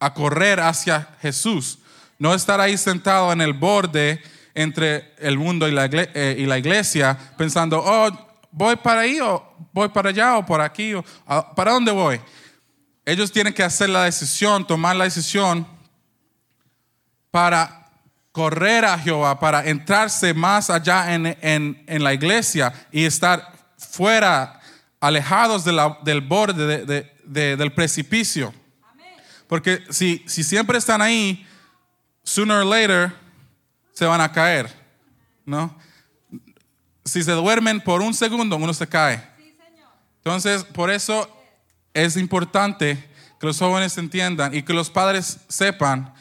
a 0.00 0.14
correr 0.14 0.60
hacia 0.60 1.08
Jesús. 1.20 1.78
No 2.18 2.34
estar 2.34 2.60
ahí 2.60 2.78
sentado 2.78 3.32
en 3.32 3.40
el 3.40 3.52
borde 3.52 4.22
entre 4.54 5.14
el 5.18 5.36
mundo 5.38 5.68
y 5.68 5.72
la, 5.72 5.86
eh, 5.92 6.36
y 6.38 6.46
la 6.46 6.58
iglesia 6.58 7.18
pensando, 7.36 7.82
oh, 7.84 8.10
voy 8.50 8.76
para 8.76 9.00
ahí 9.00 9.20
o 9.20 9.56
voy 9.72 9.88
para 9.88 10.10
allá 10.10 10.38
o 10.38 10.46
por 10.46 10.60
aquí 10.60 10.94
o 10.94 11.04
para 11.56 11.72
dónde 11.72 11.90
voy. 11.90 12.20
Ellos 13.04 13.32
tienen 13.32 13.52
que 13.52 13.62
hacer 13.62 13.90
la 13.90 14.04
decisión, 14.04 14.66
tomar 14.66 14.96
la 14.96 15.04
decisión 15.04 15.66
para 17.30 17.90
correr 18.32 18.84
a 18.84 18.98
Jehová, 18.98 19.38
para 19.38 19.66
entrarse 19.66 20.32
más 20.32 20.70
allá 20.70 21.14
en, 21.14 21.36
en, 21.40 22.04
la 22.04 22.14
iglesia 22.14 22.72
y 22.90 23.04
estar 23.04 23.52
fuera, 23.76 24.60
alejados 25.00 25.64
del 25.64 26.20
borde 26.22 27.12
del 27.24 27.72
precipicio. 27.72 28.54
Porque 29.46 29.84
si, 29.90 30.24
si 30.26 30.42
siempre 30.42 30.78
están 30.78 31.02
ahí, 31.02 31.46
sooner 32.22 32.58
or 32.58 32.66
later, 32.66 33.12
se 33.94 34.04
van 34.04 34.20
a 34.20 34.30
caer, 34.30 34.70
¿no? 35.46 35.74
Si 37.04 37.22
se 37.22 37.32
duermen 37.32 37.80
por 37.80 38.02
un 38.02 38.12
segundo, 38.12 38.56
uno 38.56 38.74
se 38.74 38.86
cae. 38.86 39.22
Entonces, 40.18 40.64
por 40.64 40.90
eso 40.90 41.30
es 41.92 42.16
importante 42.16 43.02
que 43.38 43.46
los 43.46 43.58
jóvenes 43.58 43.96
entiendan 43.98 44.54
y 44.54 44.62
que 44.62 44.72
los 44.72 44.90
padres 44.90 45.38
sepan 45.48 46.12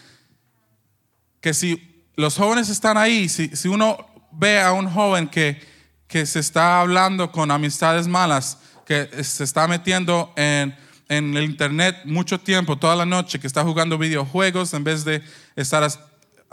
que 1.42 1.54
si 1.54 2.06
los 2.16 2.36
jóvenes 2.36 2.70
están 2.70 2.98
ahí, 2.98 3.28
si, 3.28 3.68
uno 3.68 3.98
ve 4.32 4.62
a 4.62 4.72
un 4.72 4.90
joven 4.90 5.28
que, 5.28 5.62
que 6.08 6.26
se 6.26 6.40
está 6.40 6.80
hablando 6.80 7.32
con 7.32 7.50
amistades 7.50 8.08
malas, 8.08 8.60
que 8.86 9.24
se 9.24 9.44
está 9.44 9.68
metiendo 9.68 10.32
en, 10.36 10.76
en 11.10 11.36
el 11.36 11.46
internet 11.46 11.98
mucho 12.06 12.40
tiempo, 12.40 12.78
toda 12.78 12.96
la 12.96 13.06
noche, 13.06 13.40
que 13.40 13.48
está 13.48 13.64
jugando 13.64 13.98
videojuegos 13.98 14.74
en 14.74 14.84
vez 14.84 15.04
de 15.04 15.24
estar 15.56 15.84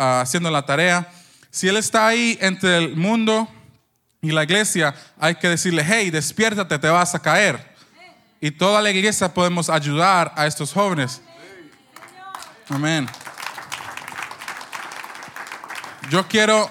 haciendo 0.00 0.50
la 0.50 0.64
tarea. 0.64 1.10
Si 1.50 1.68
Él 1.68 1.76
está 1.76 2.06
ahí 2.06 2.38
entre 2.40 2.78
el 2.78 2.96
mundo 2.96 3.48
y 4.22 4.30
la 4.30 4.44
iglesia, 4.44 4.94
hay 5.18 5.34
que 5.34 5.48
decirle, 5.48 5.84
hey, 5.86 6.10
despiértate, 6.10 6.78
te 6.78 6.88
vas 6.88 7.14
a 7.14 7.18
caer. 7.18 7.74
Y 8.40 8.50
toda 8.50 8.80
la 8.80 8.90
iglesia 8.90 9.32
podemos 9.32 9.68
ayudar 9.68 10.32
a 10.36 10.46
estos 10.46 10.72
jóvenes. 10.72 11.20
Amén. 12.68 13.06
Yo 16.08 16.26
quiero 16.26 16.70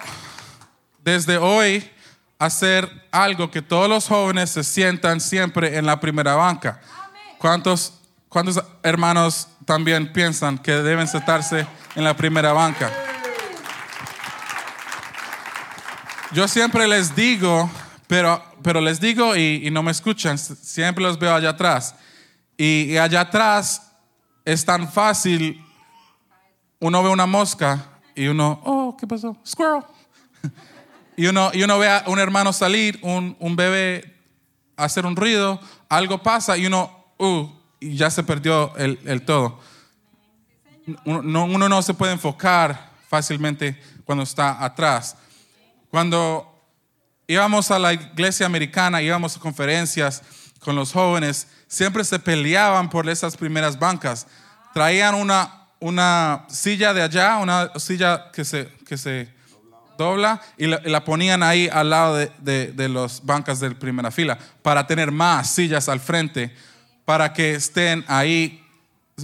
desde 1.04 1.38
hoy 1.38 1.90
hacer 2.40 2.90
algo 3.12 3.52
que 3.52 3.62
todos 3.62 3.90
los 3.90 4.08
jóvenes 4.08 4.50
se 4.50 4.64
sientan 4.64 5.22
siempre 5.22 5.78
en 5.78 5.86
la 5.86 6.00
primera 6.00 6.36
banca. 6.36 6.82
¿Cuántos, 7.38 7.94
cuántos 8.28 8.62
hermanos 8.82 9.48
también 9.66 10.12
piensan 10.12 10.58
que 10.58 10.72
deben 10.72 11.08
sentarse 11.08 11.68
en 11.96 12.04
la 12.04 12.16
primera 12.16 12.54
banca? 12.54 12.92
Yo 16.32 16.48
siempre 16.48 16.88
les 16.88 17.16
digo, 17.16 17.68
pero, 18.06 18.44
pero 18.62 18.82
les 18.82 19.00
digo 19.00 19.36
y, 19.36 19.68
no 19.72 19.82
me 19.82 19.90
escuchan, 19.90 20.38
siempre 20.38 21.04
los 21.04 21.18
veo 21.18 21.34
allá 21.34 21.50
atrás. 21.50 21.96
Y, 22.56 22.98
allá 22.98 23.22
atrás 23.22 23.92
es 24.46 24.64
tan 24.64 24.92
fácil, 24.92 25.60
uno 26.80 27.02
ve 27.02 27.10
una 27.10 27.26
mosca 27.26 27.84
y 28.16 28.28
uno, 28.28 28.62
oh, 28.64 28.96
¿qué 28.96 29.08
pasó? 29.08 29.36
Squirrel. 29.44 29.84
y, 31.18 31.26
uno, 31.26 31.50
y 31.52 31.64
uno 31.64 31.80
ve 31.80 31.90
a 31.90 32.04
un 32.06 32.20
hermano 32.20 32.54
salir, 32.54 33.00
un, 33.02 33.36
un 33.40 33.56
bebé 33.56 34.16
hacer 34.78 35.08
un 35.08 35.16
ruido, 35.16 35.60
algo 35.90 36.22
pasa 36.22 36.58
y 36.58 36.68
uno, 36.68 37.06
uh, 37.18 37.50
y 37.80 37.96
ya 37.96 38.12
se 38.12 38.24
perdió 38.24 38.76
el, 38.78 39.24
todo. 39.24 39.60
Uno 41.06 41.24
no, 41.24 41.46
uno 41.46 41.68
no 41.68 41.82
se 41.82 41.96
puede 41.96 42.14
enfocar 42.14 42.92
fácilmente 43.08 43.82
cuando 44.06 44.24
está 44.24 44.64
atrás. 44.64 45.18
Cuando 45.90 46.46
íbamos 47.28 47.72
a 47.72 47.80
la 47.80 47.94
iglesia 47.94 48.46
americana, 48.46 49.02
íbamos 49.02 49.36
a 49.36 49.40
conferencias 49.40 50.22
con 50.60 50.76
los 50.76 50.92
jóvenes, 50.92 51.48
siempre 51.68 52.04
se 52.04 52.20
peleaban 52.20 52.90
por 52.90 53.10
esas 53.10 53.38
primeras 53.38 53.80
bancas. 53.80 54.28
Traían 54.74 55.16
una, 55.16 55.68
una 55.80 56.46
silla 56.48 56.94
de 56.94 57.02
allá, 57.02 57.38
una 57.38 57.72
silla 57.78 58.32
que 58.32 58.46
se, 58.46 58.68
que 58.88 58.98
se 58.98 59.34
dobla 59.98 60.42
y 60.58 60.68
la, 60.68 61.04
ponían 61.04 61.44
ahí 61.44 61.70
al 61.72 61.90
lado 61.90 62.16
de, 62.16 62.32
de, 62.40 62.72
de 62.72 62.88
las 62.88 63.26
bancas 63.26 63.60
de 63.60 63.72
primera 63.72 64.12
fila 64.12 64.38
para 64.62 64.88
tener 64.88 65.12
más 65.12 65.50
sillas 65.50 65.90
al 65.90 66.00
frente, 66.00 66.56
para 67.04 67.34
que 67.34 67.56
estén 67.56 68.06
ahí 68.08 68.64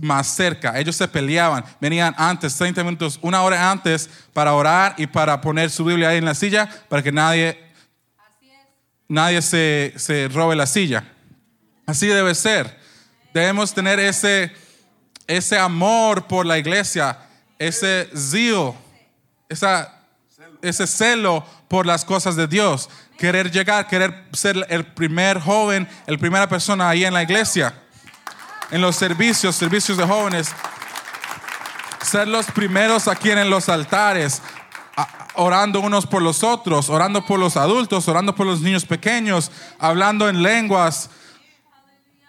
más 0.02 0.28
cerca. 0.36 0.78
Ellos 0.80 0.96
se 0.96 1.08
peleaban, 1.08 1.64
venían 1.80 2.14
antes, 2.18 2.56
30 2.56 2.84
minutos, 2.84 3.20
una 3.22 3.42
hora 3.42 3.72
antes 3.72 4.10
para 4.34 4.54
orar 4.54 4.96
y 4.98 5.08
para 5.08 5.40
poner 5.42 5.70
su 5.70 5.86
Biblia 5.86 6.10
ahí 6.10 6.18
en 6.18 6.26
la 6.26 6.36
silla 6.36 6.70
para 6.90 7.04
que 7.04 7.12
nadie, 7.12 7.60
nadie 9.08 9.42
se, 9.42 9.94
se 9.98 10.28
robe 10.28 10.56
la 10.56 10.66
silla. 10.66 11.04
Así 11.86 12.08
debe 12.08 12.34
ser. 12.36 12.80
Debemos 13.34 13.74
tener 13.74 14.00
ese, 14.00 14.52
ese 15.28 15.58
amor 15.58 16.26
por 16.28 16.46
la 16.46 16.58
iglesia, 16.58 17.18
ese 17.60 18.10
zeal, 18.16 18.74
esa, 19.50 19.94
ese 20.62 20.88
celo 20.88 21.46
por 21.68 21.86
las 21.86 22.06
cosas 22.06 22.36
de 22.36 22.48
Dios. 22.48 22.90
Querer 23.18 23.52
llegar, 23.52 23.88
querer 23.88 24.26
ser 24.34 24.66
el 24.70 24.86
primer 24.86 25.40
joven, 25.40 25.88
el 26.08 26.18
primera 26.18 26.48
persona 26.48 26.90
ahí 26.90 27.06
en 27.06 27.14
la 27.14 27.24
iglesia. 27.24 27.74
En 28.72 28.82
los 28.82 28.96
servicios, 28.96 29.56
servicios 29.56 29.98
de 29.98 30.06
jóvenes. 30.06 30.50
Ser 32.02 32.28
los 32.28 32.46
primeros 32.48 33.08
aquí 33.08 33.32
en 33.32 33.50
los 33.50 33.68
altares, 33.70 34.42
orando 35.36 35.80
unos 35.82 36.06
por 36.06 36.22
los 36.22 36.44
otros, 36.44 36.90
orando 36.90 37.26
por 37.26 37.40
los 37.40 37.58
adultos, 37.58 38.08
orando 38.08 38.36
por 38.36 38.46
los 38.46 38.62
niños 38.62 38.86
pequeños, 38.86 39.52
hablando 39.80 40.30
en 40.30 40.42
lenguas, 40.44 41.10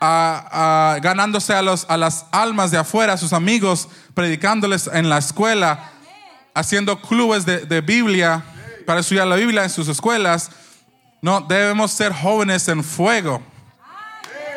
a- 0.01 0.95
a- 0.95 0.99
ganándose 1.01 1.55
a 1.55 1.63
las 1.63 2.27
almas 2.33 2.71
de 2.71 2.79
afuera, 2.79 3.15
a 3.15 3.17
sus 3.19 3.33
amigos, 3.33 3.89
predicándoles 4.15 4.89
en 4.93 5.09
la 5.09 5.19
escuela, 5.19 5.91
haciendo 6.55 7.01
clubes 7.01 7.45
de, 7.47 7.59
de 7.67 7.81
Biblia 7.81 8.45
para 8.87 9.01
estudiar 9.01 9.27
la 9.27 9.37
Biblia 9.37 9.63
en 9.65 9.71
sus 9.71 9.89
escuelas. 9.89 10.51
No, 11.23 11.41
debemos 11.43 11.93
ser 11.93 12.13
jóvenes 12.13 12.67
en 12.69 12.83
fuego. 12.85 13.43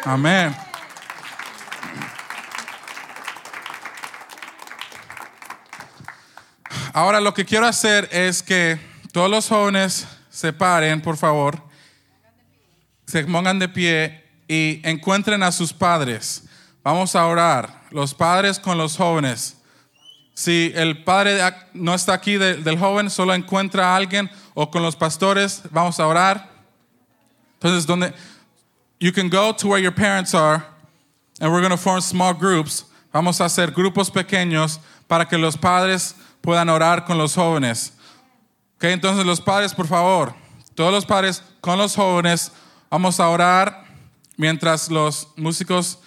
Amén. 0.06 0.56
Ahora 7.00 7.22
lo 7.22 7.34
que 7.34 7.46
quiero 7.46 7.66
hacer 7.66 8.10
es 8.12 8.44
que 8.44 8.78
todos 9.14 9.30
los 9.30 9.48
jóvenes 9.48 10.06
se 10.30 10.52
paren, 10.52 11.00
por 11.02 11.16
favor, 11.16 11.64
se 13.08 13.24
pongan 13.24 13.58
de 13.58 13.70
pie 13.70 14.26
y 14.50 14.82
encuentren 14.84 15.42
a 15.44 15.54
sus 15.54 15.72
padres. 15.72 16.44
Vamos 16.84 17.16
a 17.16 17.26
orar, 17.26 17.84
los 17.92 18.14
padres 18.14 18.60
con 18.60 18.78
los 18.78 18.98
jóvenes. 18.98 19.56
Si 20.34 20.74
el 20.76 21.06
padre 21.06 21.40
no 21.74 21.94
está 21.96 22.16
aquí 22.16 22.36
de- 22.36 22.56
del 22.58 22.78
joven, 22.78 23.10
solo 23.10 23.34
encuentra 23.34 23.94
a 23.94 23.96
alguien 23.96 24.30
o 24.54 24.70
con 24.70 24.84
los 24.84 24.98
pastores, 24.98 25.62
vamos 25.72 26.02
a 26.02 26.06
orar. 26.06 26.50
Entonces, 27.54 27.86
donde 27.86 28.14
you 29.00 29.14
can 29.14 29.30
go 29.30 29.56
to 29.56 29.70
where 29.70 29.82
your 29.82 29.96
parents 29.96 30.36
are 30.36 30.66
and 31.40 31.50
we're 31.50 31.62
going 31.66 31.72
to 31.72 31.78
form 31.78 32.02
small 32.02 32.34
groups. 32.34 32.84
Vamos 33.14 33.40
a 33.40 33.46
hacer 33.46 33.72
grupos 33.72 34.12
pequeños 34.12 34.82
para 35.08 35.26
que 35.26 35.38
los 35.38 35.56
padres 35.56 36.14
puedan 36.50 36.70
orar 36.70 37.06
con 37.06 37.16
los 37.16 37.36
jóvenes. 37.36 37.94
Ok, 38.78 38.86
entonces 38.86 39.24
los 39.24 39.40
padres, 39.40 39.72
por 39.72 39.86
favor, 39.86 40.34
todos 40.74 40.92
los 40.92 41.06
padres 41.06 41.44
con 41.62 41.78
los 41.78 41.96
jóvenes, 41.96 42.52
vamos 42.90 43.20
a 43.20 43.30
orar 43.30 43.86
mientras 44.36 44.90
los 44.90 45.28
músicos 45.36 46.00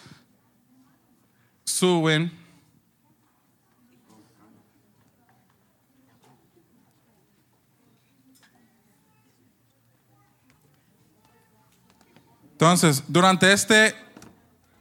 suben. 1.63 2.37
Entonces, 12.51 13.05
durante 13.07 13.53
este 13.53 13.95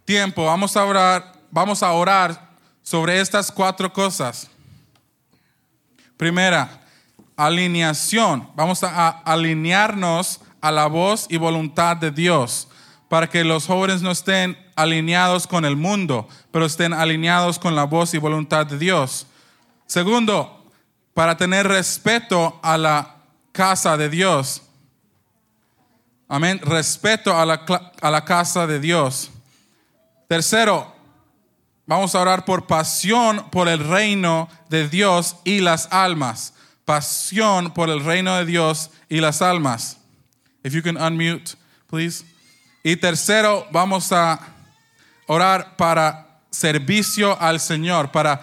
tiempo 0.05 0.45
vamos 0.45 0.75
a 0.75 0.83
orar, 0.83 1.33
vamos 1.51 1.83
a 1.83 1.91
orar 1.91 2.49
sobre 2.81 3.21
estas 3.21 3.51
cuatro 3.51 3.93
cosas. 3.93 4.50
Primera, 6.21 6.69
alineación. 7.35 8.47
Vamos 8.53 8.83
a, 8.83 9.09
alinearnos 9.25 10.39
a 10.61 10.71
la 10.71 10.85
voz 10.85 11.25
y 11.29 11.37
voluntad 11.37 11.97
de 11.97 12.11
Dios 12.11 12.67
para 13.09 13.27
que 13.27 13.43
los 13.43 13.65
jóvenes 13.65 14.03
no 14.03 14.11
estén 14.11 14.55
alineados 14.75 15.47
con 15.47 15.65
el 15.65 15.75
mundo, 15.75 16.29
pero 16.51 16.67
estén 16.67 16.93
alineados 16.93 17.57
con 17.57 17.75
la 17.75 17.85
voz 17.85 18.13
y 18.13 18.19
voluntad 18.19 18.67
de 18.67 18.77
Dios. 18.77 19.25
Segundo, 19.87 20.63
para 21.15 21.37
tener 21.37 21.67
respeto 21.67 22.59
a 22.61 22.77
la 22.77 23.15
casa 23.51 23.97
de 23.97 24.07
Dios. 24.07 24.61
Amén. 26.27 26.61
Respeto 26.63 27.35
a 27.35 27.47
la, 27.47 27.65
a 27.99 28.11
la 28.11 28.23
casa 28.23 28.67
de 28.67 28.79
Dios. 28.79 29.31
Tercero, 30.27 30.93
vamos 31.85 32.15
a 32.15 32.21
orar 32.21 32.45
por 32.45 32.67
pasión 32.67 33.49
por 33.51 33.67
el 33.67 33.79
reino 33.79 34.49
de 34.69 34.87
Dios 34.87 35.37
y 35.43 35.59
las 35.59 35.87
almas. 35.91 36.53
Pasión 36.85 37.73
por 37.73 37.89
el 37.89 38.03
reino 38.03 38.35
de 38.37 38.45
Dios 38.45 38.91
y 39.09 39.19
las 39.19 39.41
almas. 39.41 39.97
If 40.63 40.73
you 40.73 40.81
can 40.81 40.97
unmute, 40.97 41.55
please. 41.89 42.23
Y 42.83 42.95
tercero, 42.95 43.67
vamos 43.71 44.11
a 44.11 44.39
orar 45.27 45.75
para 45.77 46.39
servicio 46.49 47.39
al 47.39 47.59
Señor, 47.59 48.11
para 48.11 48.41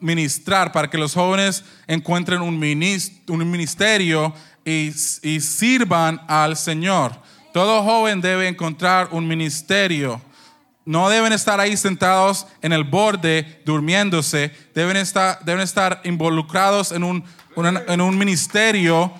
ministrar, 0.00 0.72
para 0.72 0.88
que 0.88 0.98
los 0.98 1.14
jóvenes 1.14 1.64
encuentren 1.86 2.40
un 2.40 2.58
ministerio 2.58 4.34
y, 4.64 4.92
y 5.22 5.40
sirvan 5.40 6.20
al 6.28 6.56
Señor. 6.56 7.12
Todo 7.52 7.82
joven 7.82 8.20
debe 8.20 8.48
encontrar 8.48 9.08
un 9.12 9.26
ministerio. 9.26 10.20
No 10.88 11.10
deben 11.10 11.34
estar 11.34 11.60
ahí 11.60 11.76
sentados 11.76 12.46
en 12.62 12.72
el 12.72 12.82
borde 12.82 13.60
durmiéndose. 13.66 14.50
Deben 14.74 14.96
estar, 14.96 16.00
involucrados 16.02 16.92
en 16.92 17.04
un, 17.04 18.18
ministerio. 18.18 19.12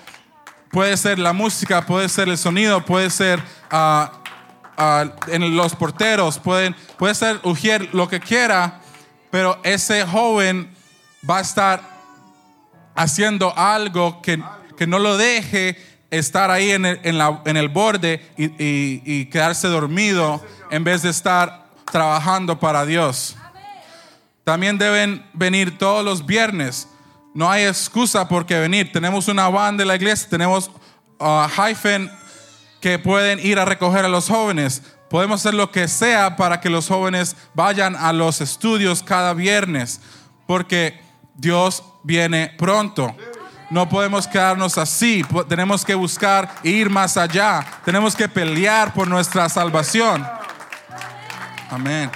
Puede 0.70 0.96
ser 0.96 1.18
la 1.18 1.34
música, 1.34 1.84
puede 1.84 2.08
ser 2.08 2.30
el 2.30 2.38
sonido, 2.38 2.82
puede 2.86 3.10
ser 3.10 3.42
ah, 3.70 4.22
ah, 4.78 5.12
en 5.26 5.54
los 5.54 5.76
porteros, 5.76 6.38
puede 6.38 6.74
ser 7.14 7.38
Ujier, 7.42 7.90
lo 7.92 8.08
que 8.08 8.18
quiera, 8.18 8.80
pero 9.30 9.60
ese 9.62 10.06
joven 10.06 10.74
va 11.28 11.36
a 11.36 11.42
estar 11.42 11.82
haciendo 12.96 13.52
algo 13.54 14.22
que 14.22 14.86
no 14.86 14.98
lo 14.98 15.18
deje 15.18 15.76
estar 16.10 16.50
ahí 16.50 16.70
en 16.70 16.86
el, 16.86 17.00
en 17.04 17.18
la- 17.18 17.42
en 17.44 17.56
el 17.56 17.68
borde 17.68 18.26
y, 18.36 18.44
y- 18.58 19.26
quedarse 19.26 19.68
dormido 19.68 20.42
en 20.70 20.84
vez 20.84 21.02
de 21.02 21.10
estar 21.10 21.66
trabajando 21.90 22.58
para 22.60 22.84
Dios. 22.86 23.36
También 24.44 24.78
deben 24.78 25.24
venir 25.34 25.76
todos 25.78 26.04
los 26.04 26.24
viernes. 26.24 26.88
No 27.34 27.50
hay 27.50 27.64
excusa 27.64 28.28
por 28.28 28.46
qué 28.46 28.58
venir. 28.58 28.90
Tenemos 28.92 29.28
una 29.28 29.48
banda 29.48 29.82
de 29.82 29.86
la 29.86 29.96
iglesia, 29.96 30.28
tenemos 30.30 30.70
uh, 31.20 31.46
hyphen 31.48 32.10
que 32.80 32.98
pueden 32.98 33.38
ir 33.44 33.58
a 33.58 33.64
recoger 33.64 34.04
a 34.04 34.08
los 34.08 34.28
jóvenes. 34.28 34.82
Podemos 35.10 35.40
hacer 35.40 35.54
lo 35.54 35.70
que 35.70 35.88
sea 35.88 36.36
para 36.36 36.60
que 36.60 36.70
los 36.70 36.88
jóvenes 36.88 37.36
vayan 37.54 37.96
a 37.96 38.12
los 38.12 38.40
estudios 38.40 39.02
cada 39.02 39.34
viernes, 39.34 40.00
porque 40.46 41.00
Dios 41.34 41.82
viene 42.02 42.54
pronto. 42.58 43.14
No 43.70 43.88
podemos 43.88 44.26
quedarnos 44.26 44.78
así, 44.78 45.22
tenemos 45.48 45.84
que 45.84 45.94
buscar 45.94 46.48
ir 46.62 46.88
más 46.88 47.16
allá, 47.18 47.66
tenemos 47.84 48.16
que 48.16 48.28
pelear 48.28 48.94
por 48.94 49.06
nuestra 49.06 49.48
salvación. 49.48 50.26
Amén. 51.70 52.10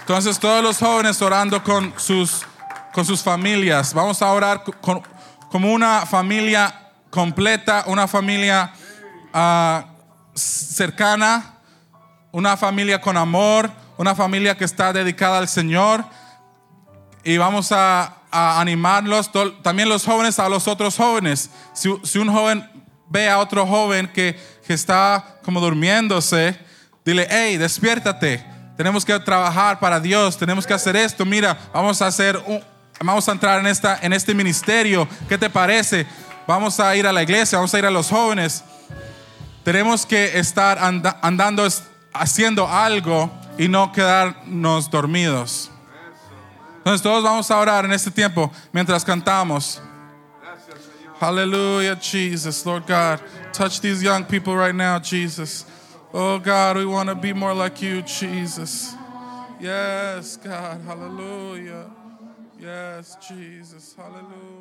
Entonces 0.00 0.38
todos 0.38 0.62
los 0.62 0.78
jóvenes 0.78 1.20
orando 1.20 1.62
con 1.62 1.92
sus, 1.98 2.46
con 2.94 3.04
sus 3.04 3.22
familias. 3.22 3.92
Vamos 3.92 4.22
a 4.22 4.30
orar 4.30 4.62
como 5.50 5.72
una 5.72 6.06
familia 6.06 6.92
completa, 7.10 7.84
una 7.86 8.08
familia 8.08 8.72
ah, 9.34 9.84
cercana, 10.34 11.56
una 12.32 12.56
familia 12.56 13.00
con 13.00 13.16
amor, 13.16 13.70
una 13.96 14.14
familia 14.14 14.56
que 14.56 14.64
está 14.64 14.92
dedicada 14.92 15.38
al 15.38 15.48
Señor. 15.48 16.04
Y 17.24 17.36
vamos 17.38 17.72
a, 17.72 18.15
a 18.30 18.60
animarlos, 18.60 19.30
también 19.62 19.88
los 19.88 20.04
jóvenes 20.04 20.38
a 20.38 20.48
los 20.48 20.66
otros 20.68 20.96
jóvenes. 20.96 21.50
Si, 21.72 21.88
si 22.02 22.18
un 22.18 22.32
joven 22.32 22.68
ve 23.08 23.28
a 23.28 23.38
otro 23.38 23.66
joven 23.66 24.08
que, 24.08 24.38
que 24.66 24.74
está 24.74 25.38
como 25.44 25.60
durmiéndose, 25.60 26.58
dile, 27.04 27.26
hey, 27.30 27.56
despiértate, 27.56 28.44
Tenemos 28.76 29.04
que 29.06 29.18
trabajar 29.20 29.78
para 29.78 30.00
Dios, 30.00 30.36
tenemos 30.36 30.66
que 30.66 30.74
hacer 30.74 30.96
esto. 30.96 31.24
Mira, 31.24 31.56
vamos 31.72 32.02
a 32.02 32.08
hacer 32.08 32.36
un, 32.46 32.60
vamos 33.00 33.26
a 33.26 33.32
entrar 33.32 33.58
en 33.60 33.66
esta 33.66 33.98
en 34.02 34.12
este 34.12 34.34
ministerio. 34.34 35.08
¿Qué 35.28 35.38
te 35.38 35.48
parece? 35.48 36.06
Vamos 36.46 36.78
a 36.78 36.94
ir 36.94 37.06
a 37.06 37.12
la 37.12 37.22
iglesia, 37.22 37.56
vamos 37.56 37.72
a 37.72 37.78
ir 37.78 37.86
a 37.86 37.90
los 37.90 38.10
jóvenes. 38.10 38.62
Tenemos 39.64 40.04
que 40.04 40.38
estar 40.38 40.78
anda- 40.78 41.18
andando 41.22 41.66
haciendo 42.12 42.68
algo 42.68 43.30
y 43.58 43.68
no 43.68 43.92
quedarnos 43.92 44.90
dormidos. 44.90 45.70
Entonces 46.86 47.02
todos 47.02 47.24
vamos 47.24 47.50
a 47.50 47.58
orar 47.58 47.84
en 47.84 47.90
este 47.90 48.12
tiempo 48.12 48.48
mientras 48.72 49.04
cantamos. 49.04 49.82
Hallelujah, 51.18 51.96
Jesus, 51.96 52.64
Lord 52.64 52.86
God. 52.86 53.20
Touch 53.52 53.80
these 53.80 54.04
young 54.04 54.24
people 54.24 54.54
right 54.54 54.72
now, 54.72 55.00
Jesus. 55.00 55.64
Oh 56.14 56.38
God, 56.38 56.76
we 56.76 56.86
want 56.86 57.08
to 57.08 57.16
be 57.16 57.32
more 57.32 57.54
like 57.54 57.82
you, 57.82 58.02
Jesus. 58.02 58.94
Yes, 59.58 60.36
God, 60.36 60.80
hallelujah. 60.86 61.90
Yes, 62.60 63.16
Jesus, 63.28 63.96
hallelujah. 63.98 64.55